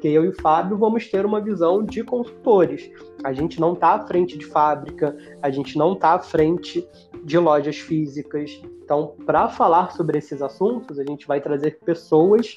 [0.00, 2.90] porque eu e o Fábio vamos ter uma visão de consultores.
[3.22, 6.88] A gente não está à frente de fábrica, a gente não está à frente
[7.22, 8.62] de lojas físicas.
[8.82, 12.56] Então, para falar sobre esses assuntos, a gente vai trazer pessoas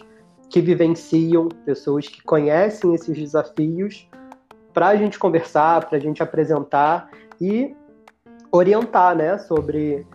[0.49, 4.09] que vivenciam, pessoas que conhecem esses desafios,
[4.73, 7.75] para a gente conversar, para a gente apresentar e
[8.53, 10.07] orientar, né, sobre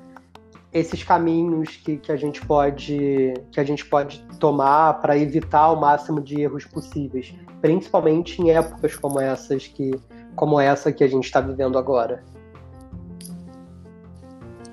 [0.72, 5.80] esses caminhos que, que a gente pode que a gente pode tomar para evitar o
[5.80, 9.90] máximo de erros possíveis, principalmente em épocas como essas que
[10.36, 12.22] como essa que a gente está vivendo agora.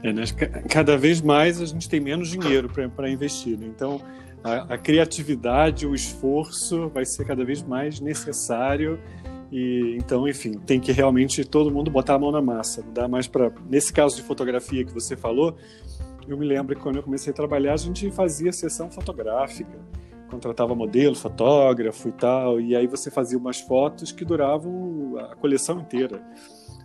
[0.03, 0.23] É, né?
[0.69, 3.65] Cada vez mais a gente tem menos dinheiro para investir, né?
[3.67, 3.99] então
[4.43, 8.99] a, a criatividade, o esforço vai ser cada vez mais necessário
[9.51, 12.81] e então, enfim, tem que realmente todo mundo botar a mão na massa.
[12.81, 13.51] Não dá mais para.
[13.69, 15.55] Nesse caso de fotografia que você falou,
[16.27, 19.77] eu me lembro que quando eu comecei a trabalhar, a gente fazia sessão fotográfica,
[20.29, 25.79] contratava modelo, fotógrafo e tal, e aí você fazia umas fotos que duravam a coleção
[25.79, 26.21] inteira.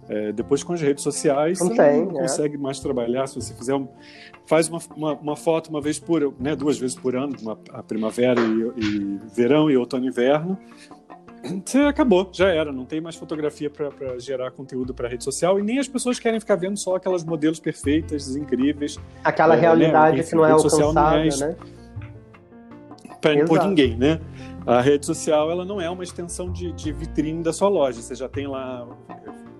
[0.08, 2.22] É, depois com as redes sociais não você tem, não é.
[2.22, 3.86] consegue mais trabalhar se você fizer um,
[4.44, 7.80] faz uma, uma, uma, foto uma vez por né duas vezes por ano uma, a
[7.80, 10.58] primavera e, e verão e outono e inverno
[11.64, 12.72] você acabou, já era.
[12.72, 16.38] Não tem mais fotografia para gerar conteúdo para rede social e nem as pessoas querem
[16.38, 18.98] ficar vendo só aquelas modelos perfeitas, incríveis.
[19.24, 20.22] Aquela é, realidade né?
[20.22, 21.56] Que não é alcançada, não é né?
[23.20, 24.20] Para por ninguém, né?
[24.66, 28.00] A rede social ela não é uma extensão de, de vitrine da sua loja.
[28.00, 28.86] Você já tem lá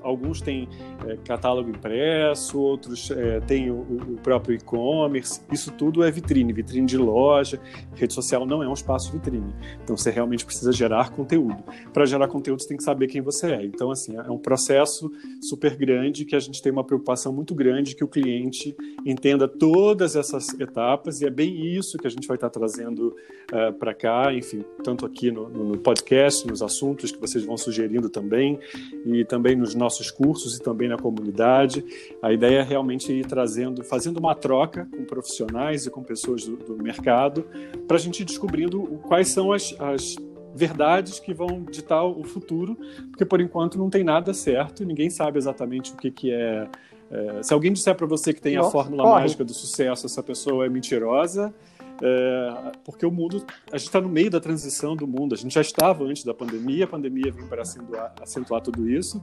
[0.03, 0.69] alguns têm
[1.07, 5.41] é, catálogo impresso, outros é, têm o, o próprio e-commerce.
[5.53, 7.61] Isso tudo é vitrine, vitrine de loja.
[7.95, 9.55] Rede social não é um espaço vitrine.
[9.83, 11.63] Então você realmente precisa gerar conteúdo.
[11.93, 13.65] Para gerar conteúdo, você tem que saber quem você é.
[13.65, 15.11] Então, assim, é um processo
[15.41, 20.17] super grande que a gente tem uma preocupação muito grande que o cliente entenda todas
[20.17, 23.17] essas etapas e é bem isso que a gente vai estar trazendo
[23.53, 28.09] uh, para cá, enfim, tanto aqui no, no podcast, nos assuntos que vocês vão sugerindo
[28.09, 28.59] também
[29.05, 31.85] e também nos nossos nossos cursos e também na comunidade.
[32.23, 36.57] A ideia é realmente ir trazendo, fazendo uma troca com profissionais e com pessoas do,
[36.57, 37.45] do mercado,
[37.89, 40.17] para a gente ir descobrindo quais são as, as
[40.55, 42.77] verdades que vão ditar o futuro,
[43.11, 46.69] porque por enquanto não tem nada certo, ninguém sabe exatamente o que, que é.
[47.11, 49.23] é se alguém disser para você que tem Nossa, a fórmula corre.
[49.23, 51.53] mágica do sucesso, essa pessoa é mentirosa.
[52.03, 55.55] É, porque o mundo, a gente está no meio da transição do mundo, a gente
[55.55, 59.23] já estava antes da pandemia, a pandemia veio para acentuar, acentuar tudo isso,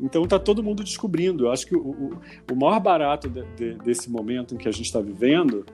[0.00, 1.46] então está todo mundo descobrindo.
[1.46, 4.72] Eu acho que o, o, o maior barato de, de, desse momento em que a
[4.72, 5.66] gente está vivendo,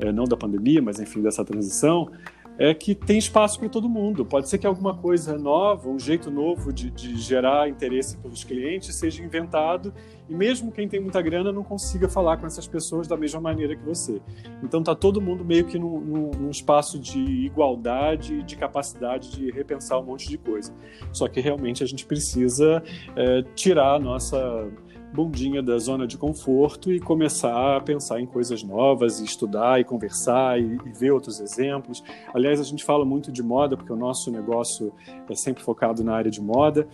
[0.00, 2.10] é, não da pandemia, mas enfim dessa transição,
[2.58, 4.26] é que tem espaço para todo mundo.
[4.26, 8.94] Pode ser que alguma coisa nova, um jeito novo de, de, gerar interesse pelos clientes
[8.96, 9.94] seja inventado
[10.28, 13.76] e mesmo quem tem muita grana não consiga falar com essas pessoas da mesma maneira
[13.76, 14.20] que você.
[14.62, 19.52] Então tá todo mundo meio que num, num, num espaço de igualdade, de capacidade de
[19.52, 20.74] repensar um monte de coisa.
[21.12, 22.82] Só que realmente a gente precisa
[23.14, 24.68] é, tirar a nossa
[25.12, 29.84] bundinha da zona de conforto e começar a pensar em coisas novas, e estudar e
[29.84, 32.02] conversar e, e, ver outros exemplos.
[32.34, 34.92] Aliás, a gente fala muito de moda porque o nosso negócio
[35.28, 36.86] é sempre focado na área de moda.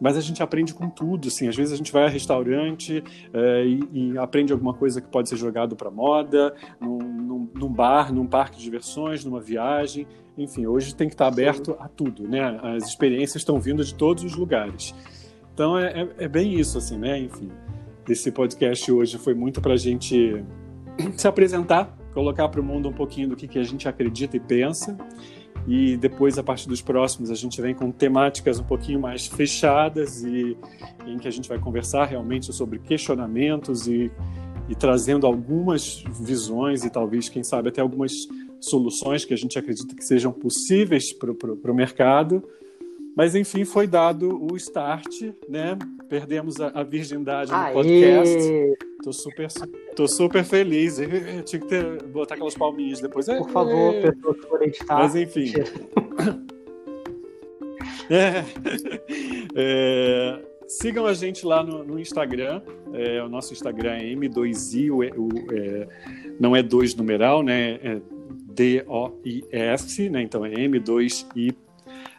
[0.00, 1.46] Mas a gente aprende com tudo, assim.
[1.46, 5.28] Às vezes a gente vai a restaurante é, e, e, aprende alguma coisa que pode
[5.28, 10.04] ser jogado para moda, num, num, num, bar, num parque de diversões, numa viagem.
[10.36, 12.58] Enfim, hoje tem que estar aberto a tudo, né?
[12.76, 14.92] As experiências estão vindo de todos os lugares.
[15.54, 17.18] Então é, é, é bem isso, assim, né?
[17.18, 17.50] Enfim,
[18.08, 20.42] esse podcast hoje foi muito para a gente
[21.16, 24.40] se apresentar, colocar para o mundo um pouquinho do que, que a gente acredita e
[24.40, 24.96] pensa.
[25.66, 30.24] E depois, a partir dos próximos, a gente vem com temáticas um pouquinho mais fechadas
[30.24, 30.56] e
[31.06, 34.10] em que a gente vai conversar realmente sobre questionamentos e,
[34.68, 38.12] e trazendo algumas visões e talvez, quem sabe, até algumas
[38.58, 42.42] soluções que a gente acredita que sejam possíveis para o mercado
[43.16, 45.78] Mas, enfim, foi dado o start, né?
[46.08, 47.72] Perdemos a, a virgindade no Aê!
[47.72, 48.76] podcast.
[49.02, 49.48] Tô super,
[49.94, 50.98] tô super feliz.
[50.98, 51.08] Eu
[51.44, 53.26] tinha que ter, botar aquelas palminhas depois.
[53.26, 54.98] Por favor, pessoas que forem editar.
[54.98, 55.52] Mas, enfim.
[58.08, 58.44] é,
[59.54, 62.62] é, sigam a gente lá no, no Instagram.
[62.94, 65.86] É, o nosso Instagram é M2I, o, o, é,
[66.40, 67.78] não é 2 numeral, né?
[67.82, 68.00] É
[68.54, 70.22] D-O-I-S, né?
[70.22, 71.54] Então é M2I.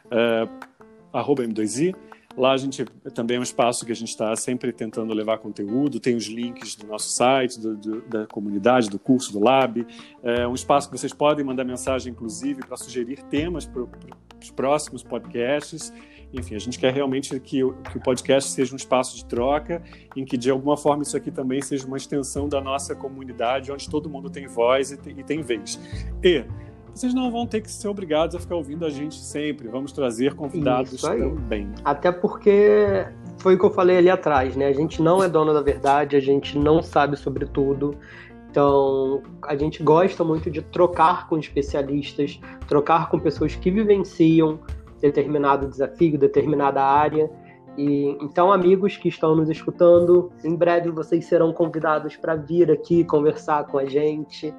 [0.06, 0.48] Uh,
[1.14, 1.96] arroba M2I.
[2.36, 6.00] Lá a gente também é um espaço que a gente está sempre tentando levar conteúdo,
[6.00, 9.86] tem os links do nosso site, do, do, da comunidade, do curso, do Lab.
[10.24, 13.84] É um espaço que vocês podem mandar mensagem, inclusive, para sugerir temas para
[14.42, 15.94] os próximos podcasts.
[16.34, 19.84] Enfim, a gente quer realmente que o, que o podcast seja um espaço de troca,
[20.16, 23.88] em que de alguma forma isso aqui também seja uma extensão da nossa comunidade, onde
[23.88, 25.80] todo mundo tem voz e tem, e tem vez.
[26.24, 26.44] E
[26.94, 29.68] vocês não vão ter que ser obrigados a ficar ouvindo a gente sempre.
[29.68, 31.70] Vamos trazer convidados também.
[31.84, 33.06] Até porque
[33.40, 34.68] foi o que eu falei ali atrás, né?
[34.68, 37.96] A gente não é dono da verdade, a gente não sabe sobre tudo.
[38.50, 44.60] Então, a gente gosta muito de trocar com especialistas, trocar com pessoas que vivenciam
[45.02, 47.30] determinado desafio, determinada área.
[47.76, 53.04] E então, amigos que estão nos escutando, em breve vocês serão convidados para vir aqui
[53.04, 54.54] conversar com a gente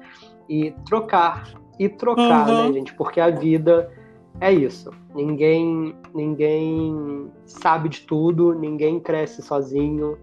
[0.49, 2.67] e trocar e trocar, uhum.
[2.67, 2.93] né, gente?
[2.93, 3.91] Porque a vida
[4.39, 4.91] é isso.
[5.13, 10.17] Ninguém, ninguém sabe de tudo, ninguém cresce sozinho.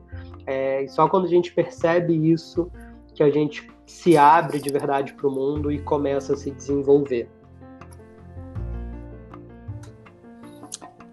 [0.46, 2.70] É, só quando a gente percebe isso
[3.14, 7.28] que a gente se abre de verdade para o mundo e começa a se desenvolver.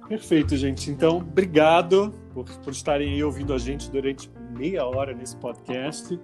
[0.07, 0.89] Perfeito, gente.
[0.89, 6.19] Então, obrigado por, por estarem aí ouvindo a gente durante meia hora nesse podcast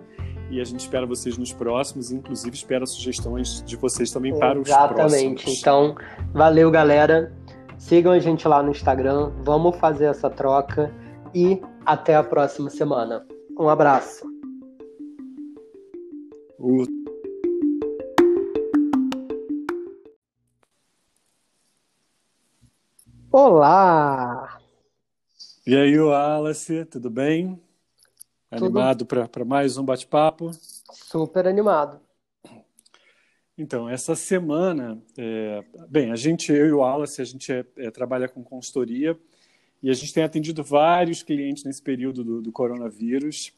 [0.50, 4.70] e a gente espera vocês nos próximos, inclusive espera sugestões de vocês também para os
[4.70, 5.14] próximos.
[5.14, 5.52] Exatamente.
[5.52, 5.96] Então,
[6.34, 7.34] valeu, galera.
[7.78, 10.94] Sigam a gente lá no Instagram, vamos fazer essa troca
[11.34, 13.26] e até a próxima semana.
[13.60, 14.26] Um abraço.
[16.58, 16.84] O...
[23.32, 24.58] Olá!
[25.68, 27.60] E aí, Wallace, tudo bem?
[28.52, 30.52] Animado para mais um bate-papo?
[30.92, 32.00] Super animado.
[33.58, 37.90] Então, essa semana, é, bem, a gente, eu e o Wallace, a gente é, é,
[37.90, 39.18] trabalha com consultoria
[39.82, 43.54] e a gente tem atendido vários clientes nesse período do, do, coronavírus.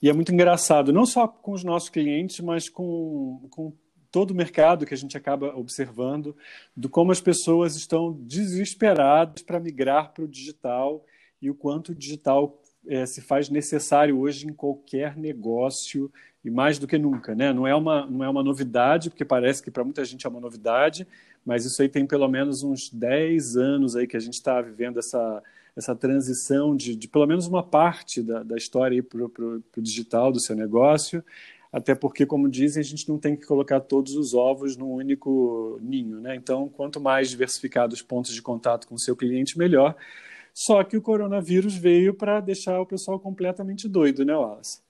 [0.00, 3.72] E é muito engraçado, não só com os nossos clientes, mas com, com
[4.10, 6.36] todo o mercado que a gente acaba observando,
[6.76, 11.04] do como as pessoas estão desesperadas para migrar para o digital
[11.40, 16.10] e o quanto o digital é, se faz necessário hoje em qualquer negócio
[16.44, 17.52] e mais do que nunca, né?
[17.52, 20.40] Não é uma não é uma novidade, porque parece que para muita gente é uma
[20.40, 21.06] novidade,
[21.44, 24.98] mas isso aí tem pelo menos uns 10 anos aí que a gente está vivendo
[24.98, 25.42] essa
[25.76, 30.40] essa transição de, de, pelo menos uma parte da, da história para o digital do
[30.40, 31.22] seu negócio,
[31.70, 35.78] até porque, como dizem, a gente não tem que colocar todos os ovos num único
[35.82, 36.34] ninho, né?
[36.34, 39.94] Então, quanto mais diversificados os pontos de contato com o seu cliente, melhor.
[40.58, 44.80] Só que o coronavírus veio para deixar o pessoal completamente doido, né, Wallace?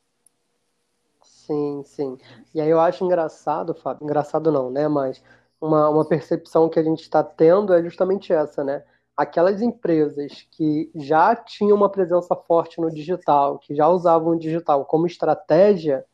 [1.25, 2.17] Sim, sim.
[2.55, 4.87] E aí eu acho engraçado, Fábio, engraçado não, né?
[4.87, 5.21] Mas
[5.61, 8.85] uma, uma percepção que a gente está tendo é justamente essa, né?
[9.17, 14.85] Aquelas empresas que já tinham uma presença forte no digital, que já usavam o digital
[14.85, 16.05] como estratégia,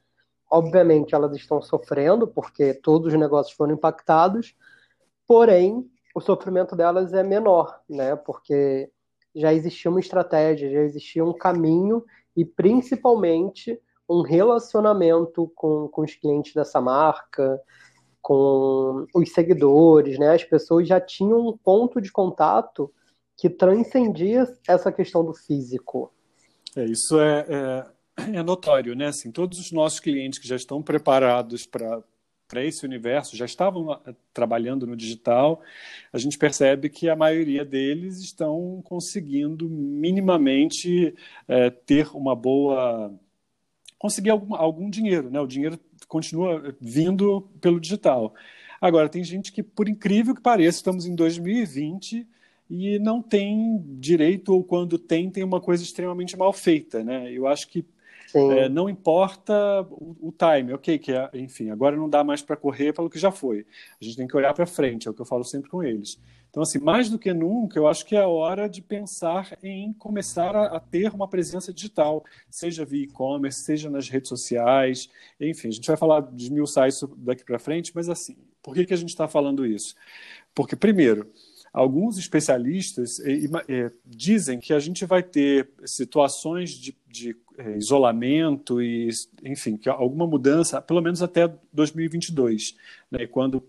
[0.51, 4.57] obviamente elas estão sofrendo, porque todos os negócios foram impactados,
[5.27, 8.17] porém o sofrimento delas é menor, né?
[8.17, 8.91] Porque
[9.35, 12.05] já existia uma estratégia, já existia um caminho
[12.37, 17.61] e principalmente um relacionamento com, com os clientes dessa marca,
[18.21, 20.35] com os seguidores, né?
[20.35, 22.93] As pessoas já tinham um ponto de contato
[23.37, 26.13] que transcendia essa questão do físico.
[26.77, 29.07] É, isso é, é, é notório, né?
[29.07, 32.03] Assim, todos os nossos clientes que já estão preparados para
[32.53, 35.63] para esse universo, já estavam ah, trabalhando no digital,
[36.13, 41.15] a gente percebe que a maioria deles estão conseguindo minimamente
[41.49, 43.11] é, ter uma boa.
[43.99, 45.41] conseguir algum, algum dinheiro, né?
[45.41, 48.35] O dinheiro continua vindo pelo digital.
[48.79, 52.27] Agora, tem gente que, por incrível que pareça, estamos em 2020
[52.69, 57.33] e não tem direito, ou quando tem, tem uma coisa extremamente mal feita, né?
[57.33, 57.83] Eu acho que
[58.35, 62.57] é, não importa o, o, time, ok, que é, enfim, agora não dá mais para
[62.57, 63.67] correr pelo que já foi.
[64.01, 66.19] A gente tem que olhar para frente, é o que eu falo sempre com eles.
[66.51, 70.55] Então, assim, mais do que nunca, eu acho que é hora de pensar em começar
[70.55, 75.09] a, a ter uma presença digital, seja via e-commerce, seja nas redes sociais,
[75.41, 78.85] enfim, a gente vai falar de mil sites daqui para frente, mas assim, por que,
[78.85, 79.95] que a gente está falando isso?
[80.55, 81.33] Porque, primeiro,
[81.73, 89.09] alguns especialistas é, dizem que a gente vai ter situações de, de é, isolamento e,
[89.43, 92.77] enfim, que alguma mudança, pelo menos até 2022,
[93.11, 93.67] né, quando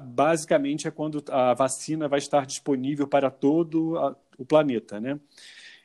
[0.00, 5.20] basicamente é quando a vacina vai estar disponível para todo a, o planeta, né?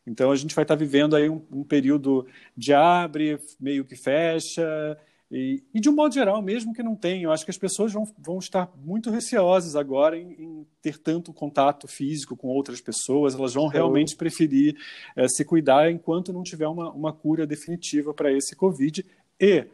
[0.06, 2.26] Então a gente vai estar vivendo aí um, um período
[2.58, 4.98] de abre, meio que fecha,
[5.36, 7.92] e, e, de um modo geral, mesmo que não tenha, eu acho que as pessoas
[7.92, 13.34] vão, vão estar muito receosas agora em, em ter tanto contato físico com outras pessoas,
[13.34, 14.78] elas vão realmente preferir
[15.16, 19.04] é, se cuidar enquanto não tiver uma, uma cura definitiva para esse Covid.
[19.40, 19.66] E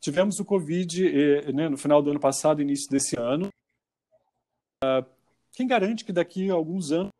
[0.00, 3.48] tivemos o Covid eh, né, no final do ano passado, início desse ano.
[4.82, 5.06] Uh,
[5.52, 7.12] quem garante que daqui a alguns anos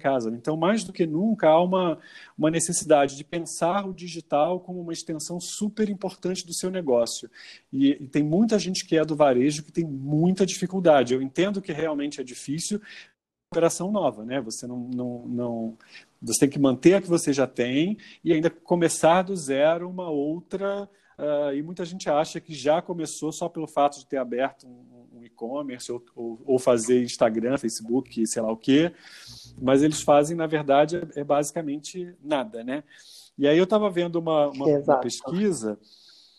[0.00, 0.30] casa.
[0.30, 1.98] Então, mais do que nunca, há uma,
[2.36, 7.30] uma necessidade de pensar o digital como uma extensão super importante do seu negócio.
[7.72, 11.14] E, e, tem muita gente que é do varejo que tem muita dificuldade.
[11.14, 12.80] Eu entendo que realmente é difícil
[13.52, 14.40] operação nova, né?
[14.40, 15.78] Você não, não, não
[16.20, 20.10] você tem que manter a que você já tem e ainda começar do zero uma
[20.10, 20.88] outra.
[21.16, 25.03] Uh, e muita gente acha que já começou só pelo fato de ter aberto um,
[25.24, 28.92] um e-commerce ou, ou, ou, fazer Instagram, Facebook, sei lá o quê
[29.60, 32.82] mas eles fazem, na verdade, é, é basicamente nada, né?
[33.36, 35.78] E aí eu estava vendo uma, uma, uma, pesquisa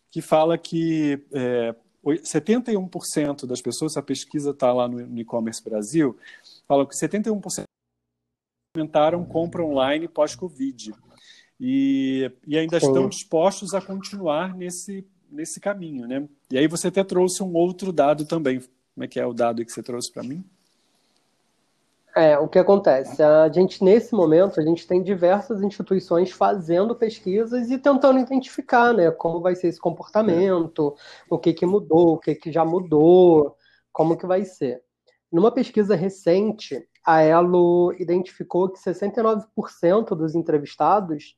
[0.09, 1.75] que fala que é,
[2.05, 6.17] 71% das pessoas, a pesquisa está lá no, no e-commerce Brasil,
[6.67, 7.63] fala que 71%
[8.75, 10.93] aumentaram compra online pós-Covid.
[11.59, 12.87] E, e ainda Sim.
[12.87, 16.27] estão dispostos a continuar nesse, nesse caminho, né?
[16.51, 18.61] E aí você até trouxe um outro dado também.
[18.95, 20.43] Como é que é o dado que você trouxe para mim?
[22.15, 23.21] É, o que acontece?
[23.21, 29.11] A gente, nesse momento, a gente tem diversas instituições fazendo pesquisas e tentando identificar, né,
[29.11, 30.95] como vai ser esse comportamento,
[31.29, 33.57] o que, que mudou, o que, que já mudou,
[33.91, 34.81] como que vai ser.
[35.29, 41.35] Numa pesquisa recente, a Elo identificou que 69% dos entrevistados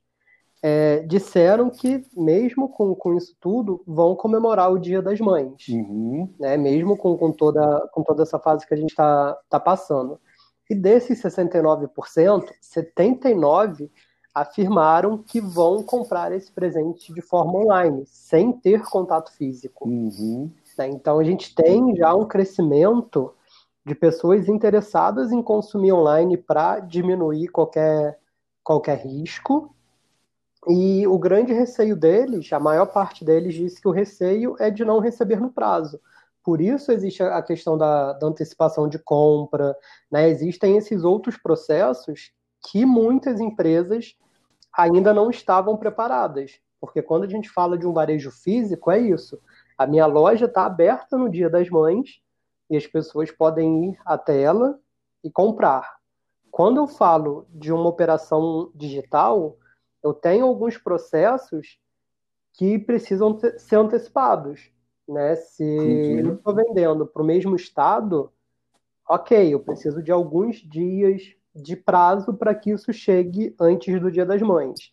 [0.62, 6.32] é, disseram que, mesmo com, com isso tudo, vão comemorar o Dia das Mães, uhum.
[6.38, 10.20] né, mesmo com, com, toda, com toda essa fase que a gente está tá passando.
[10.68, 11.88] E desses 69%,
[12.62, 13.90] 79%
[14.34, 19.88] afirmaram que vão comprar esse presente de forma online, sem ter contato físico.
[19.88, 20.50] Uhum.
[20.76, 20.88] Né?
[20.88, 23.34] Então a gente tem já um crescimento
[23.84, 28.18] de pessoas interessadas em consumir online para diminuir qualquer,
[28.62, 29.74] qualquer risco.
[30.68, 34.84] E o grande receio deles, a maior parte deles diz que o receio é de
[34.84, 35.98] não receber no prazo.
[36.44, 39.74] Por isso existe a questão da, da antecipação de compra,
[40.10, 40.28] né?
[40.28, 42.32] existem esses outros processos
[42.70, 44.14] que muitas empresas
[44.76, 46.60] ainda não estavam preparadas.
[46.80, 49.40] Porque quando a gente fala de um varejo físico, é isso.
[49.76, 52.20] A minha loja está aberta no dia das mães
[52.70, 54.78] e as pessoas podem ir até ela
[55.24, 55.96] e comprar.
[56.50, 59.56] Quando eu falo de uma operação digital,
[60.02, 61.78] eu tenho alguns processos
[62.54, 64.70] que precisam ser antecipados.
[65.08, 65.36] Né?
[65.36, 66.18] Se uhum.
[66.18, 68.32] eu estou vendendo para o mesmo estado,
[69.08, 74.26] ok, eu preciso de alguns dias de prazo para que isso chegue antes do Dia
[74.26, 74.92] das Mães.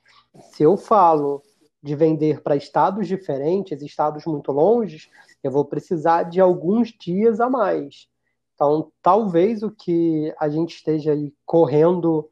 [0.51, 1.41] Se eu falo
[1.82, 5.10] de vender para estados diferentes, estados muito longes,
[5.43, 8.08] eu vou precisar de alguns dias a mais.
[8.56, 12.30] Então, talvez o que a gente esteja aí correndo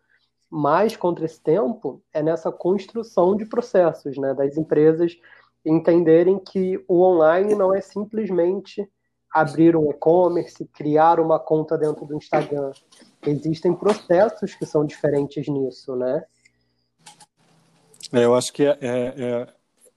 [0.53, 5.17] mais contra esse tempo é nessa construção de processos, né, das empresas
[5.65, 8.87] entenderem que o online não é simplesmente
[9.33, 12.71] abrir um e-commerce, criar uma conta dentro do Instagram.
[13.25, 16.23] Existem processos que são diferentes nisso, né?
[18.11, 19.47] É, eu acho que é, é,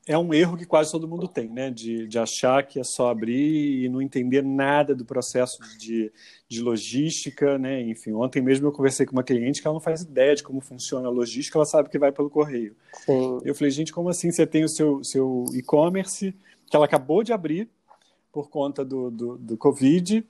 [0.09, 1.68] é um erro que quase todo mundo tem, né?
[1.70, 6.12] De, de achar que é só abrir e não entender nada do processo de,
[6.48, 7.82] de logística, né?
[7.82, 10.61] Enfim, ontem mesmo eu conversei com uma cliente que ela não faz ideia de como
[10.61, 12.76] funciona a logística, ela sabe que vai pelo correio.
[13.04, 13.40] Sim.
[13.44, 16.32] Eu falei, gente, como assim você tem o seu, seu e-commerce
[16.70, 17.68] que ela acabou de abrir
[18.32, 20.24] por conta do, do, do Covid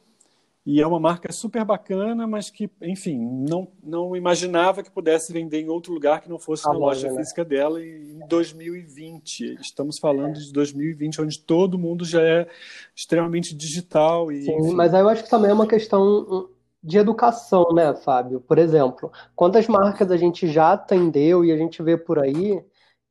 [0.66, 3.16] e é uma marca super bacana, mas que, enfim,
[3.48, 7.08] não, não imaginava que pudesse vender em outro lugar que não fosse a na loja,
[7.08, 7.18] né?
[7.18, 9.58] física dela em 2020.
[9.60, 10.40] Estamos falando é.
[10.40, 12.48] de 2020, onde todo mundo já é
[12.96, 14.32] extremamente digital.
[14.32, 14.74] E, Sim, enfim.
[14.74, 16.48] mas aí eu acho que também é uma questão
[16.82, 18.40] de educação, né, Fábio?
[18.40, 22.60] Por exemplo, quantas marcas a gente já atendeu e a gente vê por aí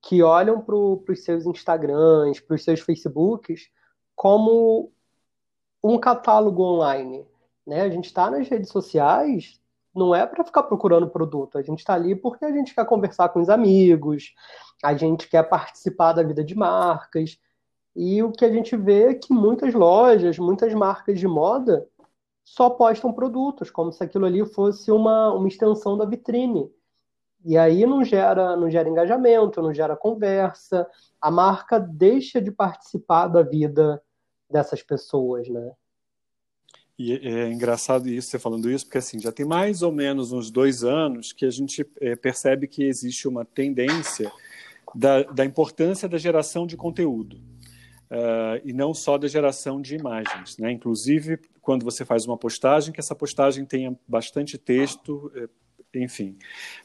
[0.02, 3.70] que olham para os seus Instagrams, para os seus Facebooks,
[4.14, 4.92] como
[5.82, 7.26] um catálogo online
[7.66, 7.82] né?
[7.82, 9.60] A gente está nas redes sociais,
[9.94, 13.30] não é para ficar procurando produto, a gente está ali porque a gente quer conversar
[13.30, 14.34] com os amigos,
[14.84, 17.40] a gente quer participar da vida de marcas.
[17.96, 21.88] E o que a gente vê é que muitas lojas, muitas marcas de moda
[22.44, 26.70] só postam produtos, como se aquilo ali fosse uma, uma extensão da vitrine.
[27.44, 30.88] E aí não gera, não gera engajamento, não gera conversa,
[31.22, 34.02] a marca deixa de participar da vida
[34.50, 35.72] dessas pessoas, né?
[36.98, 40.50] E é engraçado isso, você falando isso, porque assim, já tem mais ou menos uns
[40.50, 44.32] dois anos que a gente é, percebe que existe uma tendência
[44.94, 47.38] da, da importância da geração de conteúdo.
[48.06, 50.58] Uh, e não só da geração de imagens.
[50.58, 50.72] Né?
[50.72, 55.50] Inclusive, quando você faz uma postagem, que essa postagem tenha bastante texto, é,
[56.00, 56.38] enfim,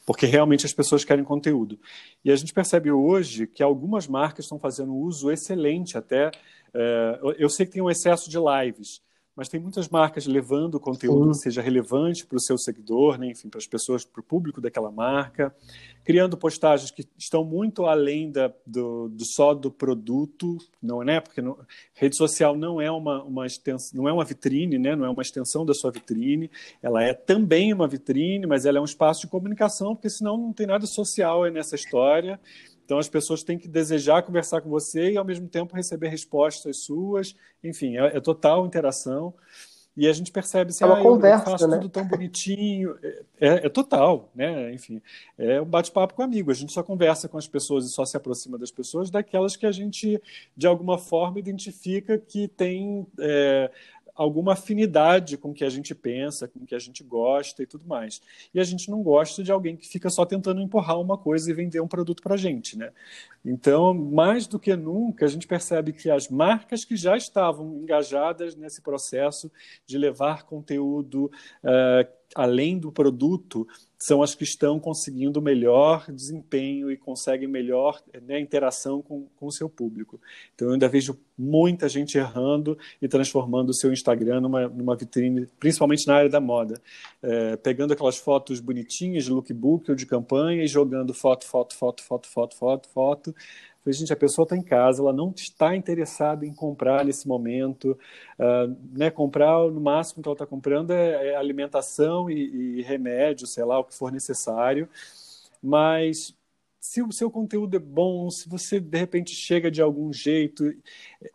[0.05, 1.79] porque realmente as pessoas querem conteúdo.
[2.25, 6.29] E a gente percebe hoje que algumas marcas estão fazendo uso excelente até.
[6.73, 9.01] Uh, eu sei que tem um excesso de lives,
[9.35, 11.39] mas tem muitas marcas levando conteúdo Sim.
[11.39, 13.27] que seja relevante para o seu seguidor, né?
[13.27, 15.55] enfim, para as pessoas, para o público daquela marca,
[16.03, 21.05] criando postagens que estão muito além da, do, do só do produto, não é?
[21.05, 21.19] Né?
[21.21, 21.41] Porque
[21.93, 24.95] rede social não é uma, uma extensão, não é uma vitrine, né?
[24.95, 26.51] não é uma extensão da sua vitrine,
[26.81, 30.51] ela é também uma vitrine, mas ela é um espaço de comunicação, porque senão não
[30.51, 32.39] tem nada social nessa história.
[32.91, 36.79] Então as pessoas têm que desejar conversar com você e ao mesmo tempo receber respostas
[36.79, 37.33] suas.
[37.63, 39.33] Enfim, é, é total interação.
[39.95, 41.77] E a gente percebe se é uma ah, conversa, eu faço né?
[41.77, 42.97] tudo tão bonitinho.
[43.01, 44.73] É, é, é, total, né?
[44.73, 45.01] Enfim,
[45.37, 46.51] é um bate-papo com amigo.
[46.51, 49.65] A gente só conversa com as pessoas e só se aproxima das pessoas daquelas que
[49.65, 50.21] a gente,
[50.57, 53.71] de alguma forma, identifica que tem é,
[54.15, 57.65] alguma afinidade com o que a gente pensa, com o que a gente gosta e
[57.65, 58.21] tudo mais.
[58.53, 61.53] E a gente não gosta de alguém que fica só tentando empurrar uma coisa e
[61.53, 62.91] vender um produto para a gente, né?
[63.43, 68.55] Então, mais do que nunca, a gente percebe que as marcas que já estavam engajadas
[68.55, 69.51] nesse processo
[69.85, 71.31] de levar conteúdo
[71.63, 73.67] uh, além do produto
[74.01, 79.69] são as que estão conseguindo melhor desempenho e conseguem melhor né, interação com, o seu
[79.69, 80.19] público.
[80.55, 85.47] Então, eu ainda vejo muita gente errando e transformando o seu Instagram numa, numa vitrine,
[85.59, 86.81] principalmente na área da moda.
[87.21, 92.01] É, pegando aquelas fotos bonitinhas de lookbook ou de campanha e jogando foto, foto, foto,
[92.01, 93.35] foto, foto, foto, foto,
[93.83, 97.97] Falei, gente, a pessoa está em casa, ela não está interessada em comprar nesse momento.
[98.37, 103.47] Uh, né, comprar, no máximo que ela está comprando é, é alimentação e, e, remédio,
[103.47, 104.87] sei lá, o que for necessário.
[105.61, 106.35] Mas
[106.79, 110.73] se o seu conteúdo é bom, se você de repente chega de algum jeito,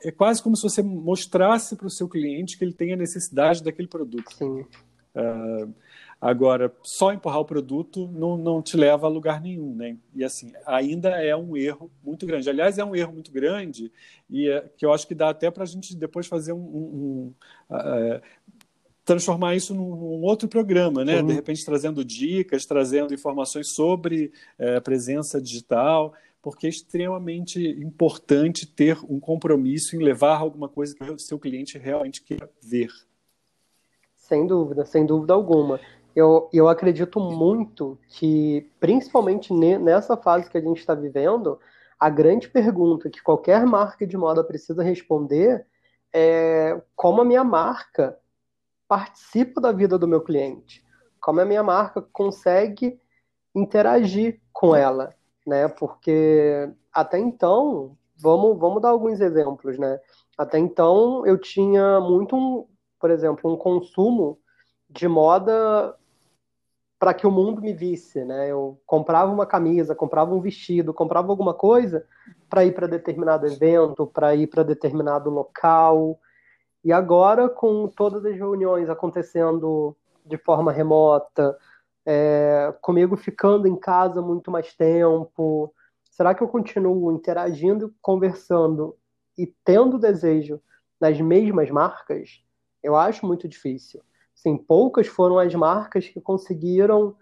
[0.02, 3.62] é quase como se você mostrasse para o seu cliente que ele tem a necessidade
[3.62, 4.32] daquele produto.
[4.36, 4.66] Sim.
[5.14, 5.74] Uh,
[6.20, 9.96] Agora, só empurrar o produto não, não te leva a lugar nenhum, né?
[10.14, 12.48] E assim, ainda é um erro muito grande.
[12.48, 13.92] Aliás, é um erro muito grande
[14.28, 17.34] e é, que eu acho que dá até para a gente depois fazer um, um,
[17.70, 18.22] um uh,
[19.04, 21.20] transformar isso num, num, outro programa, né?
[21.20, 21.26] Uhum.
[21.26, 28.98] De repente trazendo dicas, trazendo informações sobre uh, presença digital, porque é extremamente importante ter
[29.06, 32.88] um compromisso em levar alguma coisa que o seu cliente realmente quer ver.
[34.16, 35.78] Sem dúvida, sem dúvida alguma
[36.16, 41.60] eu, eu acredito muito que, principalmente nessa fase que a gente está vivendo,
[42.00, 45.66] a grande pergunta que qualquer marca de moda precisa responder
[46.14, 48.18] é como a minha marca
[48.88, 50.82] participa da vida do meu cliente,
[51.20, 52.98] como a minha marca consegue
[53.54, 55.14] interagir com ela,
[55.46, 55.68] né?
[55.68, 60.00] Porque até então, vamos, vamos dar alguns exemplos, né?
[60.38, 62.66] Até então eu tinha muito, um,
[62.98, 64.38] por exemplo, um consumo
[64.88, 65.94] de moda
[66.98, 68.50] para que o mundo me visse, né?
[68.50, 72.06] Eu comprava uma camisa, comprava um vestido, comprava alguma coisa
[72.48, 76.18] para ir para determinado evento, para ir para determinado local.
[76.82, 79.94] E agora, com todas as reuniões acontecendo
[80.24, 81.56] de forma remota,
[82.04, 85.74] é, comigo ficando em casa muito mais tempo,
[86.10, 88.96] será que eu continuo interagindo, conversando
[89.36, 90.60] e tendo desejo
[90.98, 92.42] nas mesmas marcas?
[92.82, 94.00] Eu acho muito difícil.
[94.36, 97.16] Sim, poucas foram as marcas que conseguiram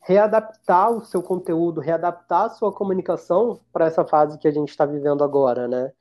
[0.00, 4.84] readaptar o seu conteúdo, readaptar a sua comunicação para essa fase que a gente está
[4.84, 5.92] vivendo agora, né?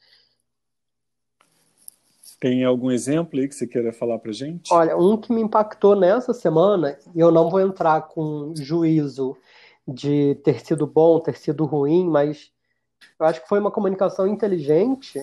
[2.39, 4.73] Tem algum exemplo aí que você queira falar para gente?
[4.73, 9.37] Olha, um que me impactou nessa semana, e eu não vou entrar com juízo
[9.87, 12.51] de ter sido bom, ter sido ruim, mas
[13.19, 15.21] eu acho que foi uma comunicação inteligente,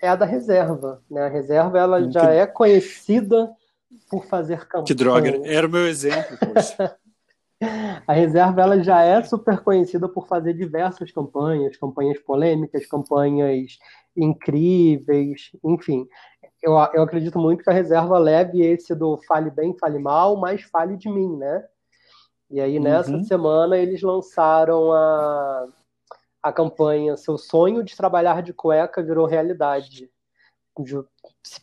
[0.00, 1.02] é a da reserva.
[1.10, 1.22] Né?
[1.22, 3.52] A reserva ela hum, já é conhecida
[4.10, 4.86] por fazer campanha.
[4.86, 6.96] Que droga, era o meu exemplo, poxa.
[8.06, 13.78] A reserva ela já é super conhecida por fazer diversas campanhas, campanhas polêmicas, campanhas
[14.14, 16.06] incríveis, enfim.
[16.62, 20.62] Eu, eu acredito muito que a reserva leve esse do fale bem, fale mal, mas
[20.62, 21.64] fale de mim, né?
[22.50, 23.24] E aí, nessa uhum.
[23.24, 25.66] semana, eles lançaram a,
[26.42, 30.10] a campanha Seu sonho de trabalhar de cueca virou realidade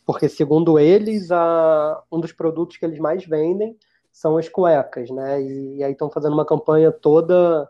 [0.06, 3.76] porque segundo eles, a, um dos produtos que eles mais vendem
[4.12, 5.42] são as cuecas, né?
[5.42, 7.68] E, e aí estão fazendo uma campanha toda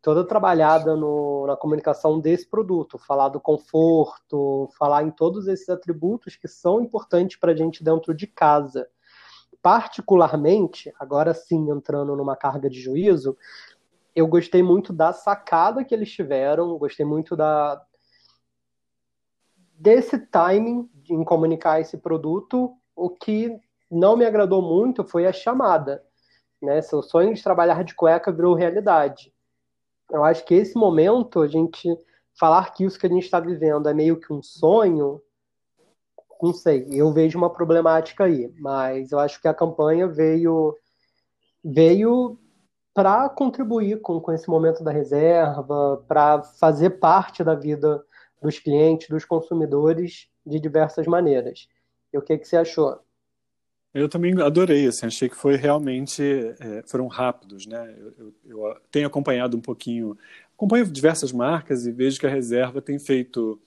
[0.00, 6.36] toda trabalhada no, na comunicação desse produto, falar do conforto, falar em todos esses atributos
[6.36, 8.88] que são importantes para a gente dentro de casa.
[9.60, 13.36] Particularmente, agora sim entrando numa carga de juízo,
[14.14, 17.82] eu gostei muito da sacada que eles tiveram, gostei muito da
[19.78, 22.74] desse timing em comunicar esse produto.
[22.94, 23.58] O que
[23.90, 26.02] não me agradou muito foi a chamada.
[26.60, 26.82] Né?
[26.82, 29.32] Seu sonho de trabalhar de cueca virou realidade.
[30.10, 31.88] Eu acho que esse momento, a gente
[32.38, 35.20] falar que isso que a gente está vivendo é meio que um sonho,
[36.40, 40.76] não sei, eu vejo uma problemática aí, mas eu acho que a campanha veio
[41.64, 42.38] veio
[42.94, 48.02] para contribuir com, com esse momento da reserva, para fazer parte da vida
[48.40, 51.68] dos clientes, dos consumidores de diversas maneiras.
[52.12, 52.98] E o que, que você achou?
[53.92, 57.94] Eu também adorei, assim, achei que foi realmente, é, foram rápidos, né?
[57.98, 58.34] Eu, eu,
[58.66, 60.16] eu, tenho acompanhado um pouquinho,
[60.54, 63.58] acompanho diversas marcas e vejo que a reserva tem feito,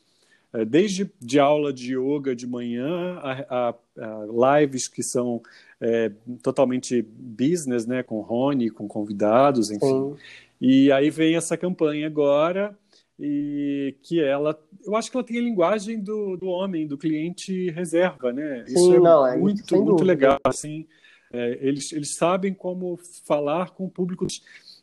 [0.53, 5.41] é, desde de aula de yoga de manhã, a, a, a lives que são
[5.79, 6.11] é,
[6.43, 8.03] totalmente business, né?
[8.03, 9.85] Com Rony, com convidados, enfim.
[9.85, 10.15] Sim.
[10.61, 12.77] E aí vem essa campanha agora,
[13.23, 17.69] e que ela, eu acho que ela tem a linguagem do, do homem, do cliente
[17.69, 18.65] reserva, né?
[18.65, 20.87] Sim, isso é não, é muito, muito legal, assim,
[21.31, 24.25] é, eles, eles sabem como falar com o público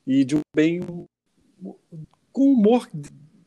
[0.07, 0.81] e de um bem
[2.31, 2.89] com humor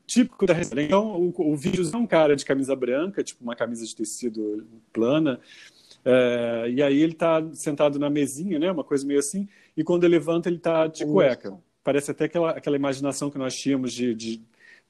[0.05, 0.81] típico da reserva.
[0.81, 4.67] Então, o, o vídeo é um cara de camisa branca, tipo uma camisa de tecido
[4.91, 5.39] plana,
[6.03, 8.69] é, e aí ele está sentado na mesinha, né?
[8.69, 11.57] Uma coisa meio assim, e quando ele levanta ele está de cueca.
[11.81, 14.41] Parece até aquela, aquela imaginação que nós tínhamos de, de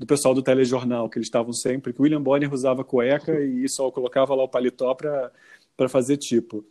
[0.02, 3.91] do pessoal do telejornal, que eles estavam sempre, que William Bonner usava cueca e só
[3.91, 6.66] colocava lá o paletó para fazer tipo.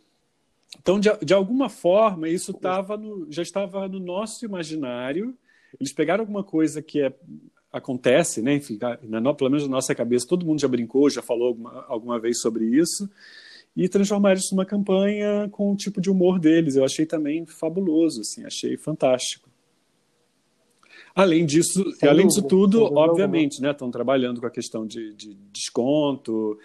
[0.77, 5.33] Então, de, de alguma forma, isso tava no, já estava no nosso imaginário.
[5.79, 7.13] Eles pegaram alguma coisa que é,
[7.73, 8.57] acontece, né?
[8.57, 12.19] Enfim, na, pelo menos na nossa cabeça, todo mundo já brincou, já falou alguma, alguma
[12.19, 13.09] vez sobre isso,
[13.77, 16.75] e transformaram isso numa campanha com o tipo de humor deles.
[16.75, 19.50] Eu achei também fabuloso, assim, achei fantástico.
[21.15, 25.35] Além disso, sem além disso tudo, obviamente, né, estão trabalhando com a questão de, de
[25.53, 26.59] desconto,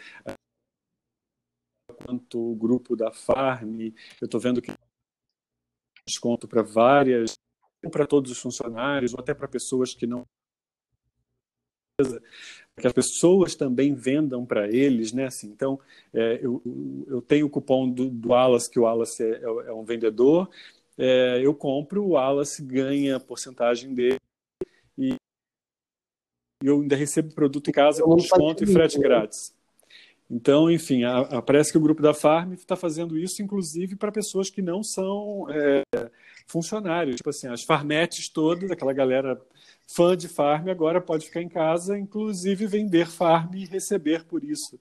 [2.06, 3.80] quanto o grupo da Farm,
[4.22, 4.72] eu estou vendo que
[6.08, 7.34] desconto para várias,
[7.91, 10.24] para todos os funcionários, ou até para pessoas que não
[12.78, 15.28] que as pessoas também vendam para eles, né?
[15.28, 15.80] Assim, então,
[16.14, 16.62] é, eu,
[17.08, 20.50] eu tenho o cupom do, do Wallace, que o Wallace é, é um vendedor,
[20.98, 24.20] é, eu compro, o Wallace ganha a porcentagem dele
[26.64, 29.03] eu ainda recebo produto em casa com desconto e frete né?
[29.03, 29.53] grátis.
[30.30, 34.12] Então, enfim, a, a, parece que o grupo da Farm está fazendo isso, inclusive, para
[34.12, 35.84] pessoas que não são é,
[36.47, 37.18] funcionários.
[37.18, 39.39] Tipo assim, as farmetes todas, aquela galera
[39.88, 44.80] fã de Farm, agora pode ficar em casa, inclusive vender Farm e receber por isso.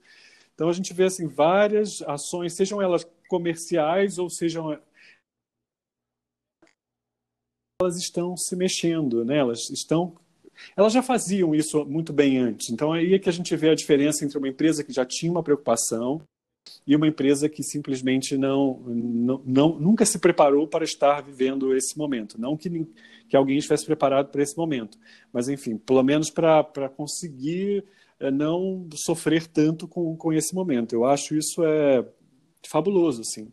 [0.55, 4.79] Então, a gente vê assim, várias ações, sejam elas comerciais ou sejam
[7.83, 9.39] elas estão se mexendo, né?
[9.39, 10.17] Elas estão
[10.77, 12.71] elas já faziam isso muito bem antes.
[12.71, 15.31] Então aí é que a gente vê a diferença entre uma empresa que já tinha
[15.31, 16.21] uma preocupação
[16.87, 21.97] e uma empresa que simplesmente não, não, não nunca se preparou para estar vivendo esse
[21.97, 22.41] momento.
[22.41, 22.87] Não que,
[23.29, 24.99] que alguém estivesse preparado para esse momento,
[25.33, 27.85] mas enfim, pelo menos para conseguir
[28.19, 30.95] é, não sofrer tanto com, com esse momento.
[30.95, 32.07] Eu acho isso é
[32.67, 33.53] fabuloso, assim.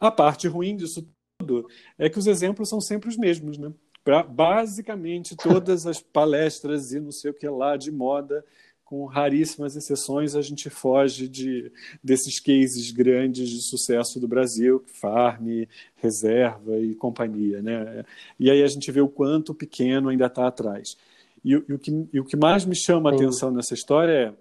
[0.00, 1.66] A parte ruim disso tudo
[1.98, 3.72] é que os exemplos são sempre os mesmos, né?
[4.04, 8.44] Pra, basicamente, todas as palestras e não sei o que lá de moda,
[8.84, 11.72] com raríssimas exceções, a gente foge de,
[12.04, 15.64] desses cases grandes de sucesso do Brasil, Farm,
[15.96, 17.62] Reserva e companhia.
[17.62, 18.04] Né?
[18.38, 20.96] E aí a gente vê o quanto pequeno ainda está atrás.
[21.42, 24.36] E, e, o que, e o que mais me chama a atenção nessa história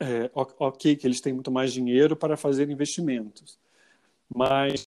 [0.00, 3.58] é, é, ok, que eles têm muito mais dinheiro para fazer investimentos,
[4.34, 4.84] mas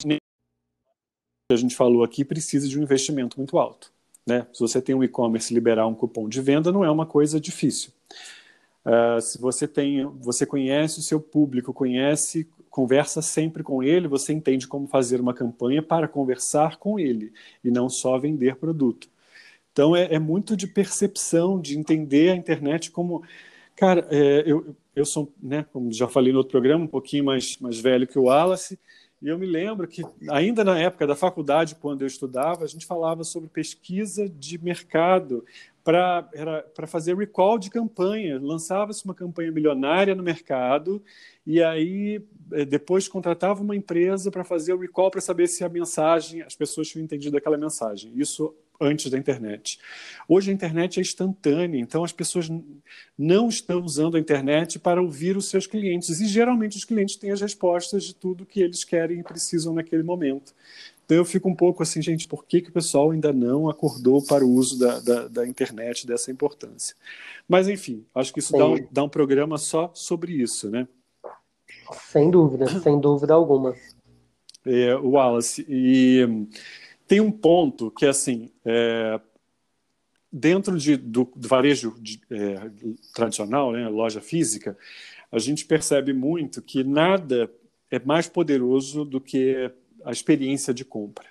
[1.53, 3.93] a gente falou aqui precisa de um investimento muito alto.
[4.27, 4.47] Né?
[4.53, 7.93] Se você tem um e-commerce liberar um cupom de venda, não é uma coisa difícil.
[8.85, 14.33] Uh, se você tem, você conhece o seu público, conhece, conversa sempre com ele, você
[14.33, 17.33] entende como fazer uma campanha para conversar com ele
[17.63, 19.09] e não só vender produto.
[19.73, 23.23] Então é, é muito de percepção, de entender a internet como,
[23.77, 27.57] cara, é, eu, eu sou, né, como já falei no outro programa, um pouquinho mais
[27.59, 28.79] mais velho que o Wallace
[29.23, 32.85] e eu me lembro que, ainda na época da faculdade, quando eu estudava, a gente
[32.85, 35.45] falava sobre pesquisa de mercado
[35.85, 38.41] para fazer recall de campanha.
[38.43, 41.01] Lançava-se uma campanha milionária no mercado
[41.47, 42.21] e aí
[42.51, 46.57] eh, depois contratava uma empresa para fazer o recall para saber se a mensagem, as
[46.57, 48.13] pessoas tinham entendido aquela mensagem.
[48.17, 48.53] Isso
[48.83, 49.79] antes da internet.
[50.29, 52.51] Hoje a internet é instantânea, então as pessoas
[53.17, 57.31] não estão usando a internet para ouvir os seus clientes e geralmente os clientes têm
[57.31, 60.53] as respostas de tudo que eles querem e precisam naquele momento.
[61.05, 64.25] Então eu fico um pouco assim, gente, por que, que o pessoal ainda não acordou
[64.25, 66.97] para o uso da, da, da internet dessa importância?
[67.49, 70.89] Mas, enfim, acho que isso dá um, dá um programa só sobre isso, né?
[71.93, 73.75] Sem dúvida, sem dúvida alguma.
[74.65, 76.47] É, Wallace, e
[77.07, 79.21] tem um ponto que, assim, é,
[80.33, 82.71] dentro de, do, do varejo de, é,
[83.15, 84.77] tradicional, né, loja física,
[85.31, 87.51] a gente percebe muito que nada
[87.91, 89.71] é mais poderoso do que
[90.05, 91.27] a experiência de compra.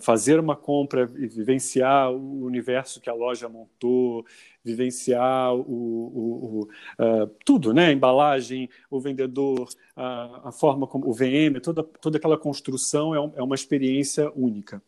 [0.00, 4.24] Fazer uma compra e vivenciar o universo que a loja montou,
[4.64, 6.62] vivenciar o, o, o
[7.02, 7.86] uh, tudo, né?
[7.86, 13.20] A embalagem, o vendedor, a, a, forma como o VM, toda, toda aquela construção é,
[13.20, 14.82] um, é uma experiência única.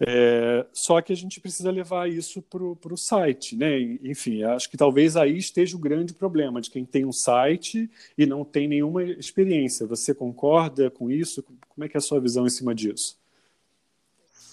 [0.00, 3.80] É, só que a gente precisa levar isso para o site, né?
[4.04, 8.24] Enfim, acho que talvez aí esteja o grande problema de quem tem um site e
[8.24, 9.86] não tem nenhuma experiência.
[9.86, 11.42] Você concorda com isso?
[11.42, 13.18] Como é que é a sua visão em cima disso?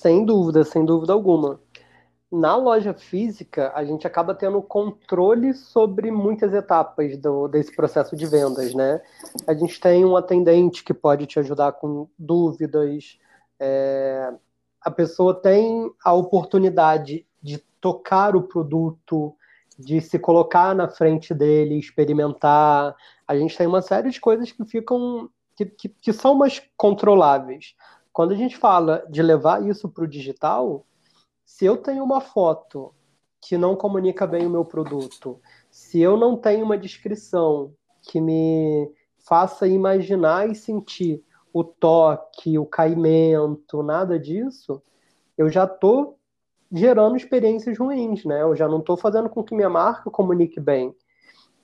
[0.06, 1.60] Sem dúvida, sem dúvida alguma.
[2.32, 8.28] Na loja física, a gente acaba tendo controle sobre muitas etapas do, desse processo de
[8.28, 9.01] vendas, né?
[9.47, 13.18] A gente tem um atendente que pode te ajudar com dúvidas,
[13.60, 14.32] é,
[14.80, 19.36] a pessoa tem a oportunidade de tocar o produto,
[19.80, 22.95] de se colocar na frente dele, experimentar.
[23.28, 27.74] A gente tem uma série de coisas que ficam que, que, que são mais controláveis.
[28.16, 30.86] Quando a gente fala de levar isso para o digital,
[31.45, 32.95] se eu tenho uma foto
[33.41, 35.38] que não comunica bem o meu produto,
[35.70, 42.66] se eu não tenho uma descrição que me faça imaginar e sentir o toque, o
[42.66, 44.82] caimento, nada disso,
[45.38, 46.18] eu já estou
[46.72, 48.43] gerando experiências ruins, né?
[48.43, 50.95] Eu já não estou fazendo com que minha marca comunique bem.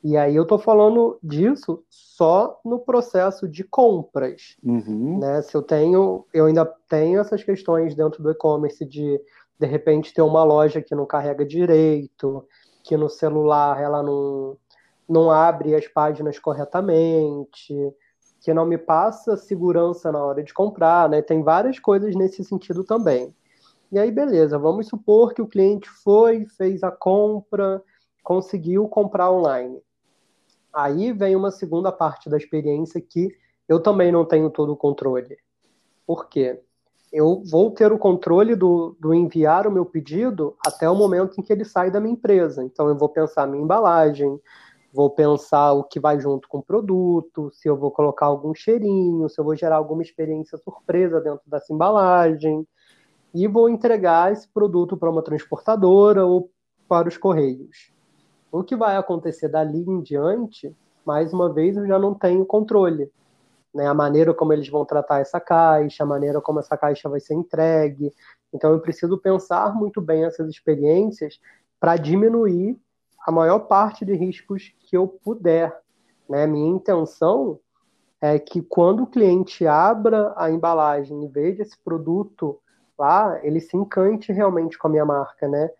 [0.03, 5.19] E aí eu estou falando disso só no processo de compras, uhum.
[5.19, 5.41] né?
[5.41, 9.21] Se eu tenho, eu ainda tenho essas questões dentro do e-commerce de
[9.59, 12.43] de repente ter uma loja que não carrega direito,
[12.83, 14.57] que no celular ela não
[15.07, 17.75] não abre as páginas corretamente,
[18.39, 21.21] que não me passa segurança na hora de comprar, né?
[21.21, 23.35] Tem várias coisas nesse sentido também.
[23.91, 27.83] E aí, beleza, vamos supor que o cliente foi, fez a compra,
[28.23, 29.81] conseguiu comprar online.
[30.73, 33.29] Aí vem uma segunda parte da experiência que
[33.67, 35.37] eu também não tenho todo o controle.
[36.05, 36.61] Por quê?
[37.11, 41.43] Eu vou ter o controle do, do enviar o meu pedido até o momento em
[41.43, 42.63] que ele sai da minha empresa.
[42.63, 44.39] Então, eu vou pensar minha embalagem,
[44.93, 49.29] vou pensar o que vai junto com o produto, se eu vou colocar algum cheirinho,
[49.29, 52.65] se eu vou gerar alguma experiência surpresa dentro dessa embalagem,
[53.33, 56.51] e vou entregar esse produto para uma transportadora ou
[56.87, 57.90] para os correios.
[58.51, 60.75] O que vai acontecer dali em diante,
[61.05, 63.09] mais uma vez, eu já não tenho controle.
[63.73, 63.87] Né?
[63.87, 67.33] A maneira como eles vão tratar essa caixa, a maneira como essa caixa vai ser
[67.33, 68.13] entregue.
[68.53, 71.39] Então, eu preciso pensar muito bem essas experiências
[71.79, 72.77] para diminuir
[73.25, 75.73] a maior parte de riscos que eu puder.
[76.29, 76.45] Né?
[76.45, 77.57] Minha intenção
[78.19, 82.59] é que quando o cliente abra a embalagem e veja esse produto
[82.99, 85.71] lá, ele se encante realmente com a minha marca, né?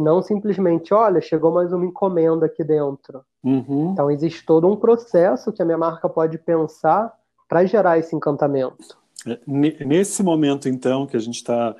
[0.00, 3.22] E não simplesmente, olha, chegou mais uma encomenda aqui dentro.
[3.44, 3.90] Uhum.
[3.92, 7.12] Então existe todo um processo que a minha marca pode pensar
[7.46, 8.98] para gerar esse encantamento.
[9.26, 11.76] É, nesse momento, então, que a gente está.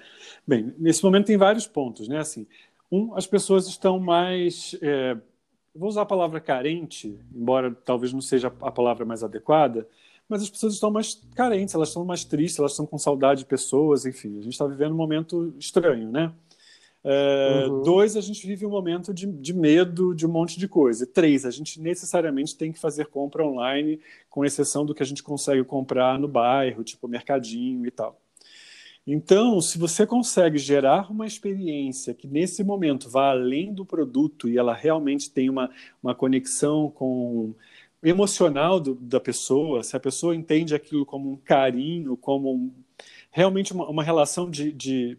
[0.46, 2.18] Bem, nesse momento tem vários pontos, né?
[2.18, 2.46] Assim,
[2.92, 4.76] um, as pessoas estão mais.
[4.82, 5.16] É,
[5.74, 9.88] vou usar a palavra carente, embora talvez não seja a palavra mais adequada,
[10.28, 13.46] mas as pessoas estão mais carentes, elas estão mais tristes, elas estão com saudade de
[13.46, 16.30] pessoas, enfim, a gente está vivendo um momento estranho, né?
[17.02, 17.82] É, uhum.
[17.82, 21.06] Dois, a gente vive um momento de, de, medo de um monte de coisa.
[21.06, 25.22] Três, a gente necessariamente tem que fazer compra online, com exceção do que a gente
[25.22, 28.20] consegue comprar no bairro, tipo mercadinho e tal.
[29.06, 34.58] Então, se você consegue gerar uma experiência que nesse momento vá além do produto e
[34.58, 35.70] ela realmente tem uma,
[36.02, 37.54] uma conexão com
[38.02, 42.72] emocional do, da pessoa, se a pessoa entende aquilo como um carinho, como um,
[43.30, 45.16] realmente uma, uma relação de, de,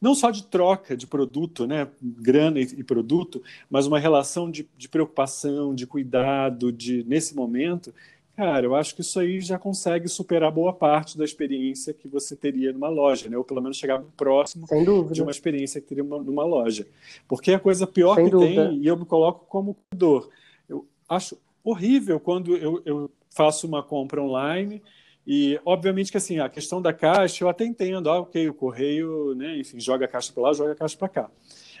[0.00, 4.68] não só de troca de produto, né, grana e, e produto, mas uma relação de,
[4.76, 7.92] de, preocupação, de cuidado, de nesse momento
[8.36, 12.34] cara, eu acho que isso aí já consegue superar boa parte da experiência que você
[12.34, 13.36] teria numa loja, né?
[13.36, 14.66] Ou pelo menos chegar próximo
[15.10, 16.86] de uma experiência que teria numa loja.
[17.28, 18.68] Porque a coisa pior Sem que dúvida.
[18.68, 20.28] tem, e eu me coloco como cuidador,
[20.68, 24.82] eu acho horrível quando eu, eu faço uma compra online
[25.26, 29.34] e, obviamente, que assim, a questão da caixa eu até entendo, ah, ok, o correio,
[29.34, 31.30] né, enfim, joga a caixa para lá, joga a caixa para cá.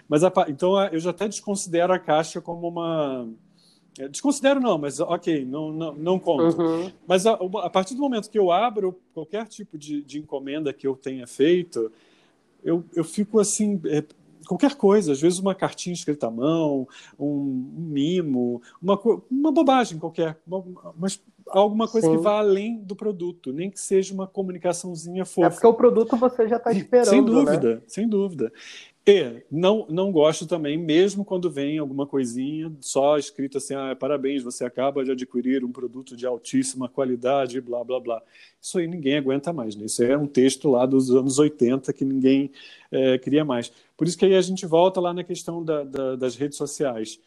[0.08, 3.28] Mas, a, então, eu já até desconsidero a caixa como uma
[3.98, 6.60] é, desconsidero não, mas ok, não, não, não conto.
[6.60, 6.90] Uhum.
[7.06, 10.86] Mas a, a, partir do momento que eu abro qualquer tipo de, de encomenda que
[10.86, 11.92] eu tenha feito,
[12.64, 14.02] eu, eu fico assim, é,
[14.46, 16.88] qualquer coisa, às vezes uma cartinha escrita à mão,
[17.18, 18.98] um, um mimo, uma,
[19.30, 20.64] uma bobagem qualquer, uma,
[20.98, 22.16] mas alguma coisa Sim.
[22.16, 25.46] que vá além do produto, nem que seja uma comunicaçãozinha fofa.
[25.46, 27.08] É porque o produto você já está esperando.
[27.08, 27.26] Sem né?
[27.26, 27.82] dúvida, né?
[27.86, 28.52] sem dúvida.
[29.04, 34.44] E não, não gosto também, mesmo quando vem alguma coisinha só escrito assim: ah, parabéns,
[34.44, 38.22] você acaba de adquirir um produto de altíssima qualidade, blá, blá, blá.
[38.60, 39.86] Isso aí ninguém aguenta mais, né?
[39.86, 42.52] Isso é um texto lá dos anos 80 que ninguém
[42.92, 43.72] é, queria mais.
[43.96, 47.18] Por isso que aí a gente volta lá na questão da, da, das redes sociais.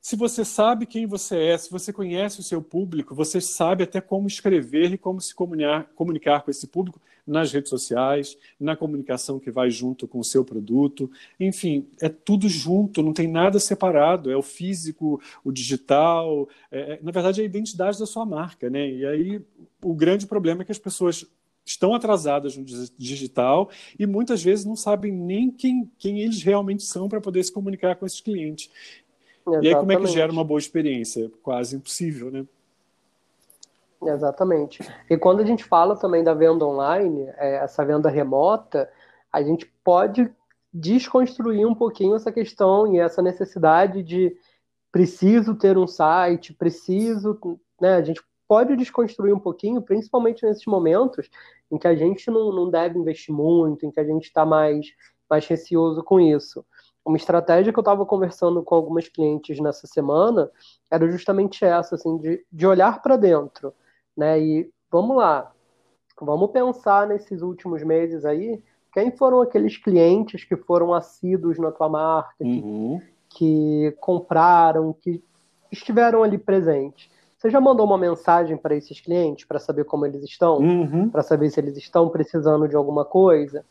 [0.00, 4.00] Se você sabe quem você é, se você conhece o seu público, você sabe até
[4.00, 9.38] como escrever e como se comunicar, comunicar com esse público nas redes sociais, na comunicação
[9.38, 11.10] que vai junto com o seu produto.
[11.38, 14.30] Enfim, é tudo junto, não tem nada separado.
[14.30, 18.70] É o físico, o digital, é, é na verdade, é a identidade da sua marca.
[18.70, 18.90] Né?
[18.90, 19.42] E aí
[19.82, 21.26] o grande problema é que as pessoas
[21.66, 22.64] estão atrasadas no
[22.96, 23.68] digital
[23.98, 27.94] e muitas vezes não sabem nem quem, quem eles realmente são para poder se comunicar
[27.96, 28.70] com esses clientes.
[29.54, 29.64] Exatamente.
[29.64, 31.30] E aí, como é que gera uma boa experiência?
[31.42, 32.46] Quase impossível, né?
[34.02, 34.80] Exatamente.
[35.10, 38.88] E quando a gente fala também da venda online, é, essa venda remota,
[39.32, 40.30] a gente pode
[40.72, 44.36] desconstruir um pouquinho essa questão e essa necessidade de
[44.92, 47.38] preciso ter um site, preciso,
[47.80, 47.94] né?
[47.94, 51.28] A gente pode desconstruir um pouquinho, principalmente nesses momentos
[51.70, 54.86] em que a gente não, não deve investir muito, em que a gente está mais,
[55.28, 56.64] mais receoso com isso.
[57.08, 60.50] Uma estratégia que eu estava conversando com algumas clientes nessa semana
[60.90, 63.72] era justamente essa, assim, de, de olhar para dentro
[64.18, 64.40] né?
[64.40, 65.52] E vamos lá,
[66.20, 68.60] vamos pensar nesses últimos meses aí,
[68.92, 73.00] quem foram aqueles clientes que foram assíduos na tua marca, uhum.
[73.28, 75.22] que, que compraram, que
[75.70, 77.08] estiveram ali presentes.
[77.36, 80.58] Você já mandou uma mensagem para esses clientes para saber como eles estão?
[80.58, 81.08] Uhum.
[81.08, 83.64] Para saber se eles estão precisando de alguma coisa?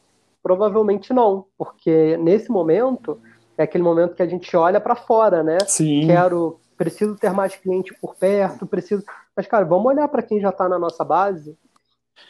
[0.47, 3.19] Provavelmente não, porque nesse momento
[3.57, 5.57] é aquele momento que a gente olha para fora, né?
[5.67, 6.07] Sim.
[6.07, 9.03] Quero, preciso ter mais cliente por perto, preciso.
[9.35, 11.57] Mas, cara, vamos olhar para quem já está na nossa base.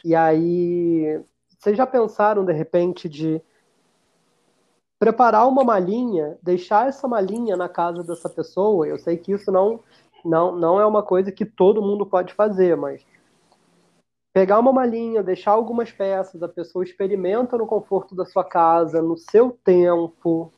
[0.04, 1.22] E aí,
[1.60, 3.40] vocês já pensaram, de repente, de
[4.98, 8.84] preparar uma malinha, deixar essa malinha na casa dessa pessoa?
[8.84, 9.78] Eu sei que isso não,
[10.24, 13.00] não, não é uma coisa que todo mundo pode fazer, mas
[14.38, 19.16] pegar uma malinha, deixar algumas peças, a pessoa experimenta no conforto da sua casa, no
[19.16, 20.52] seu tempo,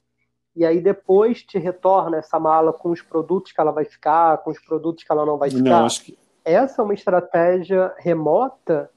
[0.55, 4.51] e aí depois te retorna essa mala com os produtos que ela vai ficar, com
[4.51, 5.81] os produtos que ela não vai ficar.
[5.81, 6.19] Não, que...
[6.45, 8.91] Essa é uma estratégia remota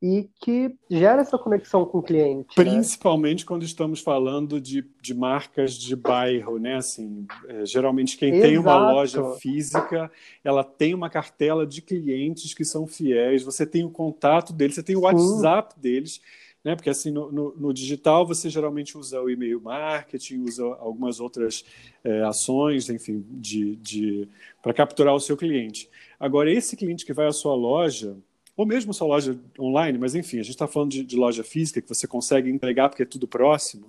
[0.00, 2.48] e que gera essa conexão com o cliente.
[2.56, 2.64] Né?
[2.64, 3.48] Principalmente né?
[3.48, 6.76] quando estamos falando de, de marcas de bairro, né?
[6.76, 8.48] Assim, é, geralmente quem Exato.
[8.48, 10.10] tem uma loja física,
[10.44, 14.82] ela tem uma cartela de clientes que são fiéis, você tem o contato deles, você
[14.82, 15.04] tem o Sim.
[15.04, 16.20] WhatsApp deles
[16.64, 16.74] né?
[16.74, 21.64] Porque assim no, no, no, digital você geralmente usa o e-mail marketing, usa algumas outras
[22.02, 24.28] é, ações, enfim, de, de
[24.62, 25.88] para capturar o seu cliente.
[26.18, 28.16] Agora esse cliente que vai à sua loja
[28.58, 31.80] ou mesmo sua loja online, mas enfim, a gente está falando de, de loja física
[31.80, 33.88] que você consegue entregar porque é tudo próximo.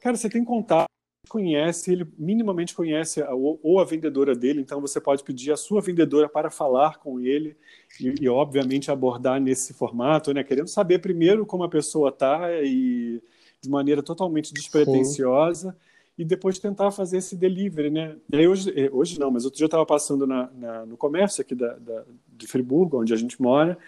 [0.00, 0.86] Cara, você tem contato
[1.28, 5.56] conhece, ele minimamente conhece a, ou, ou, a vendedora dele, então você pode pedir a
[5.56, 7.56] sua vendedora para falar com ele
[8.00, 10.42] e, e, obviamente abordar nesse formato, né?
[10.42, 13.22] Querendo saber primeiro como a pessoa está e
[13.60, 15.76] de maneira totalmente despretensiosa Sim.
[16.16, 18.16] E depois tentar fazer esse delivery, né?
[18.30, 20.96] E aí hoje, eh, hoje não, mas outro dia eu estava passando na, na, no
[20.96, 23.78] comércio aqui da, da, de Friburgo, onde a gente mora,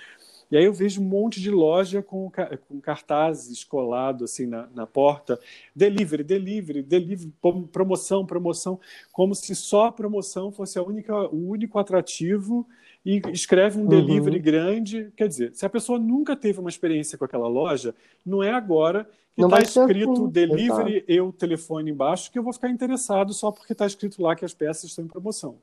[0.51, 2.31] e aí eu vejo um monte de loja com,
[2.69, 5.39] com cartazes colados assim na, na porta,
[5.75, 7.33] delivery, delivery, delivery,
[7.73, 8.79] promoção, promoção,
[9.13, 12.67] como se só a promoção fosse a única, o único atrativo
[13.05, 14.43] e escreve um delivery uhum.
[14.43, 15.13] grande.
[15.17, 17.95] Quer dizer, se a pessoa nunca teve uma experiência com aquela loja,
[18.25, 20.31] não é agora que está escrito assim.
[20.31, 21.13] delivery Exato.
[21.13, 24.45] e o telefone embaixo que eu vou ficar interessado só porque está escrito lá que
[24.45, 25.59] as peças estão em promoção.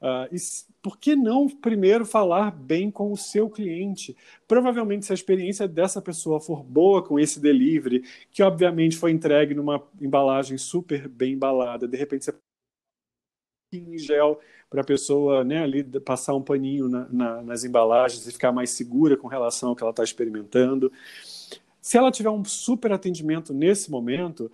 [0.00, 0.38] Uh, e
[0.80, 4.16] por que não primeiro falar bem com o seu cliente?
[4.46, 9.54] Provavelmente, se a experiência dessa pessoa for boa com esse delivery, que obviamente foi entregue
[9.54, 12.32] numa embalagem super bem embalada, de repente você
[13.72, 14.40] em gel
[14.70, 18.70] para a pessoa né, ali passar um paninho na, na, nas embalagens e ficar mais
[18.70, 20.92] segura com relação ao que ela está experimentando.
[21.80, 24.50] Se ela tiver um super atendimento nesse momento,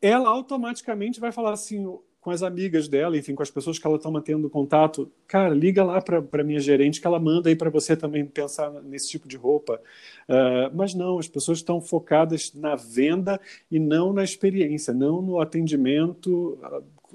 [0.00, 3.96] ela automaticamente vai falar assim: com as amigas dela, enfim, com as pessoas que ela
[3.96, 7.96] está mantendo contato, cara, liga lá para minha gerente que ela manda aí para você
[7.96, 9.80] também pensar nesse tipo de roupa.
[10.28, 13.40] Uh, mas não, as pessoas estão focadas na venda
[13.70, 16.58] e não na experiência, não no atendimento.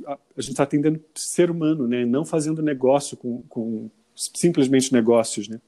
[0.06, 2.06] A, gente está atendendo ser humano, né?
[2.06, 5.60] Não fazendo negócio com, com simplesmente negócios, né?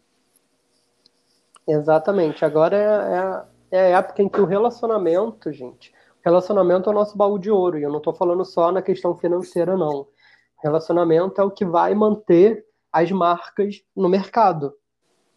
[1.67, 2.43] Exatamente.
[2.43, 7.17] Agora é, é, é a época em que o relacionamento, gente, relacionamento é o nosso
[7.17, 10.07] baú de ouro, e eu não estou falando só na questão financeira, não.
[10.63, 14.73] Relacionamento é o que vai manter as marcas no mercado.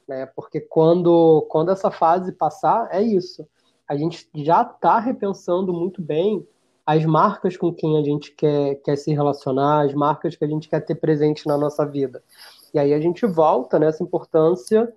[0.09, 0.25] Né?
[0.35, 3.47] Porque quando, quando essa fase passar, é isso.
[3.87, 6.47] A gente já está repensando muito bem
[6.89, 10.71] as marcas com quem a gente quer, quer se relacionar, as marcas que a gente
[10.71, 12.25] quer ter presente na nossa vida.
[12.73, 14.91] E aí a gente volta nessa importância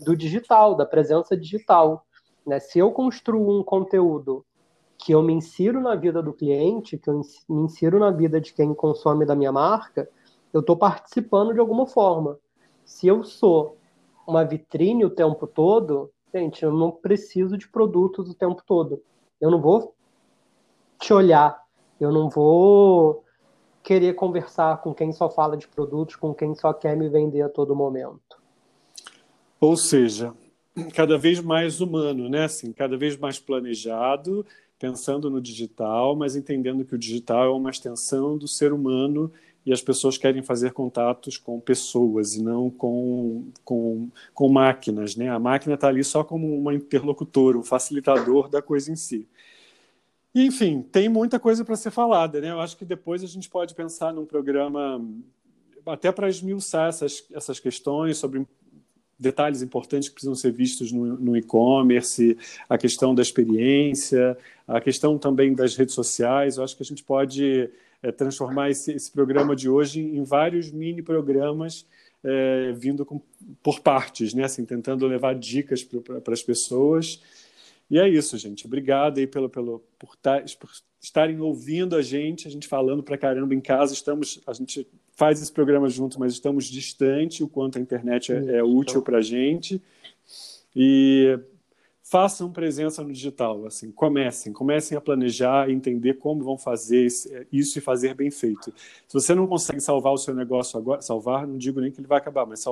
[0.00, 2.06] do digital, da presença digital.
[2.46, 2.58] Né?
[2.60, 4.42] Se eu construo um conteúdo
[4.96, 7.20] que eu me insiro na vida do cliente, que eu
[7.50, 10.08] me insiro na vida de quem consome da minha marca,
[10.50, 12.38] eu estou participando de alguma forma.
[12.86, 13.76] Se eu sou
[14.26, 19.02] uma vitrine o tempo todo, gente, eu não preciso de produtos o tempo todo.
[19.38, 19.93] Eu não vou
[21.04, 21.62] te olhar,
[22.00, 23.22] eu não vou
[23.82, 27.48] querer conversar com quem só fala de produtos, com quem só quer me vender a
[27.50, 28.42] todo momento.
[29.60, 30.32] Ou seja,
[30.94, 32.44] cada vez mais humano, né?
[32.44, 34.46] Assim, cada vez mais planejado,
[34.78, 39.30] pensando no digital, mas entendendo que o digital é uma extensão do ser humano
[39.66, 45.16] e as pessoas querem fazer contatos com pessoas e não com, com, com máquinas.
[45.16, 45.28] Né?
[45.28, 49.28] A máquina está ali só como uma interlocutora, um facilitador da coisa em si.
[50.34, 52.40] Enfim, tem muita coisa para ser falada.
[52.40, 52.50] Né?
[52.50, 55.00] Eu acho que depois a gente pode pensar num programa
[55.86, 58.44] até para esmiuçar essas, essas questões sobre
[59.18, 62.36] detalhes importantes que precisam ser vistos no, no e-commerce,
[62.68, 66.56] a questão da experiência, a questão também das redes sociais.
[66.56, 67.70] Eu acho que a gente pode
[68.02, 71.86] é, transformar esse, esse, programa de hoje em vários mini programas
[72.24, 73.20] é, vindo com,
[73.62, 74.44] por partes, né?
[74.44, 77.22] assim, tentando levar dicas para as pessoas.
[77.90, 78.66] E é isso, gente.
[78.66, 80.70] Obrigado aí pelo, pelo, por, tar, por
[81.00, 83.92] estarem ouvindo a gente, a gente falando para caramba em casa.
[83.92, 88.56] Estamos, a gente faz esse programa junto, mas estamos distante o quanto a internet é,
[88.56, 89.80] é útil para a gente.
[90.74, 91.38] E
[92.02, 97.06] façam presença no digital, assim, comecem, comecem a planejar, entender como vão fazer
[97.50, 98.72] isso e fazer bem feito.
[99.08, 102.06] Se você não consegue salvar o seu negócio agora, salvar, não digo nem que ele
[102.06, 102.64] vai acabar, mas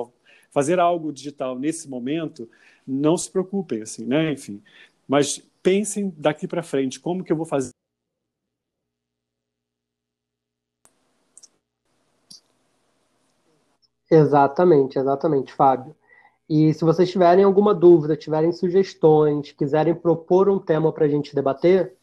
[0.51, 2.47] fazer algo digital nesse momento,
[2.85, 4.31] não se preocupem, assim, né?
[4.31, 4.61] Enfim,
[5.07, 7.71] mas pensem daqui para frente, como que eu vou fazer
[14.13, 15.95] Exatamente, exatamente, Fábio.
[16.47, 21.33] E se vocês tiverem alguma dúvida, tiverem sugestões, quiserem propor um tema para a gente
[21.33, 21.95] debater,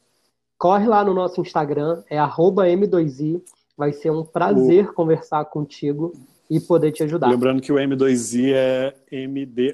[0.58, 3.40] corre lá no nosso Instagram, é M2i.
[3.76, 4.92] Vai ser um prazer o...
[4.92, 6.12] conversar contigo
[6.50, 7.28] e poder te ajudar.
[7.28, 9.70] Lembrando que o M2i é M-D-O-I-S-I.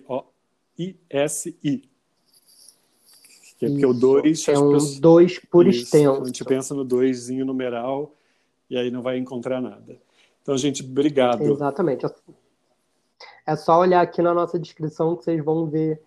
[3.59, 5.85] Que é porque o 2 é um 2 por Isso.
[5.85, 6.23] extenso.
[6.23, 8.13] A gente pensa no 2 numeral
[8.69, 9.97] e aí não vai encontrar nada.
[10.43, 11.43] Então, gente, obrigado.
[11.43, 12.07] Exatamente.
[13.47, 16.01] É só olhar aqui na nossa descrição que vocês vão ver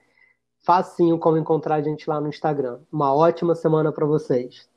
[0.59, 2.79] facinho como encontrar a gente lá no Instagram.
[2.91, 4.67] Uma ótima semana para vocês.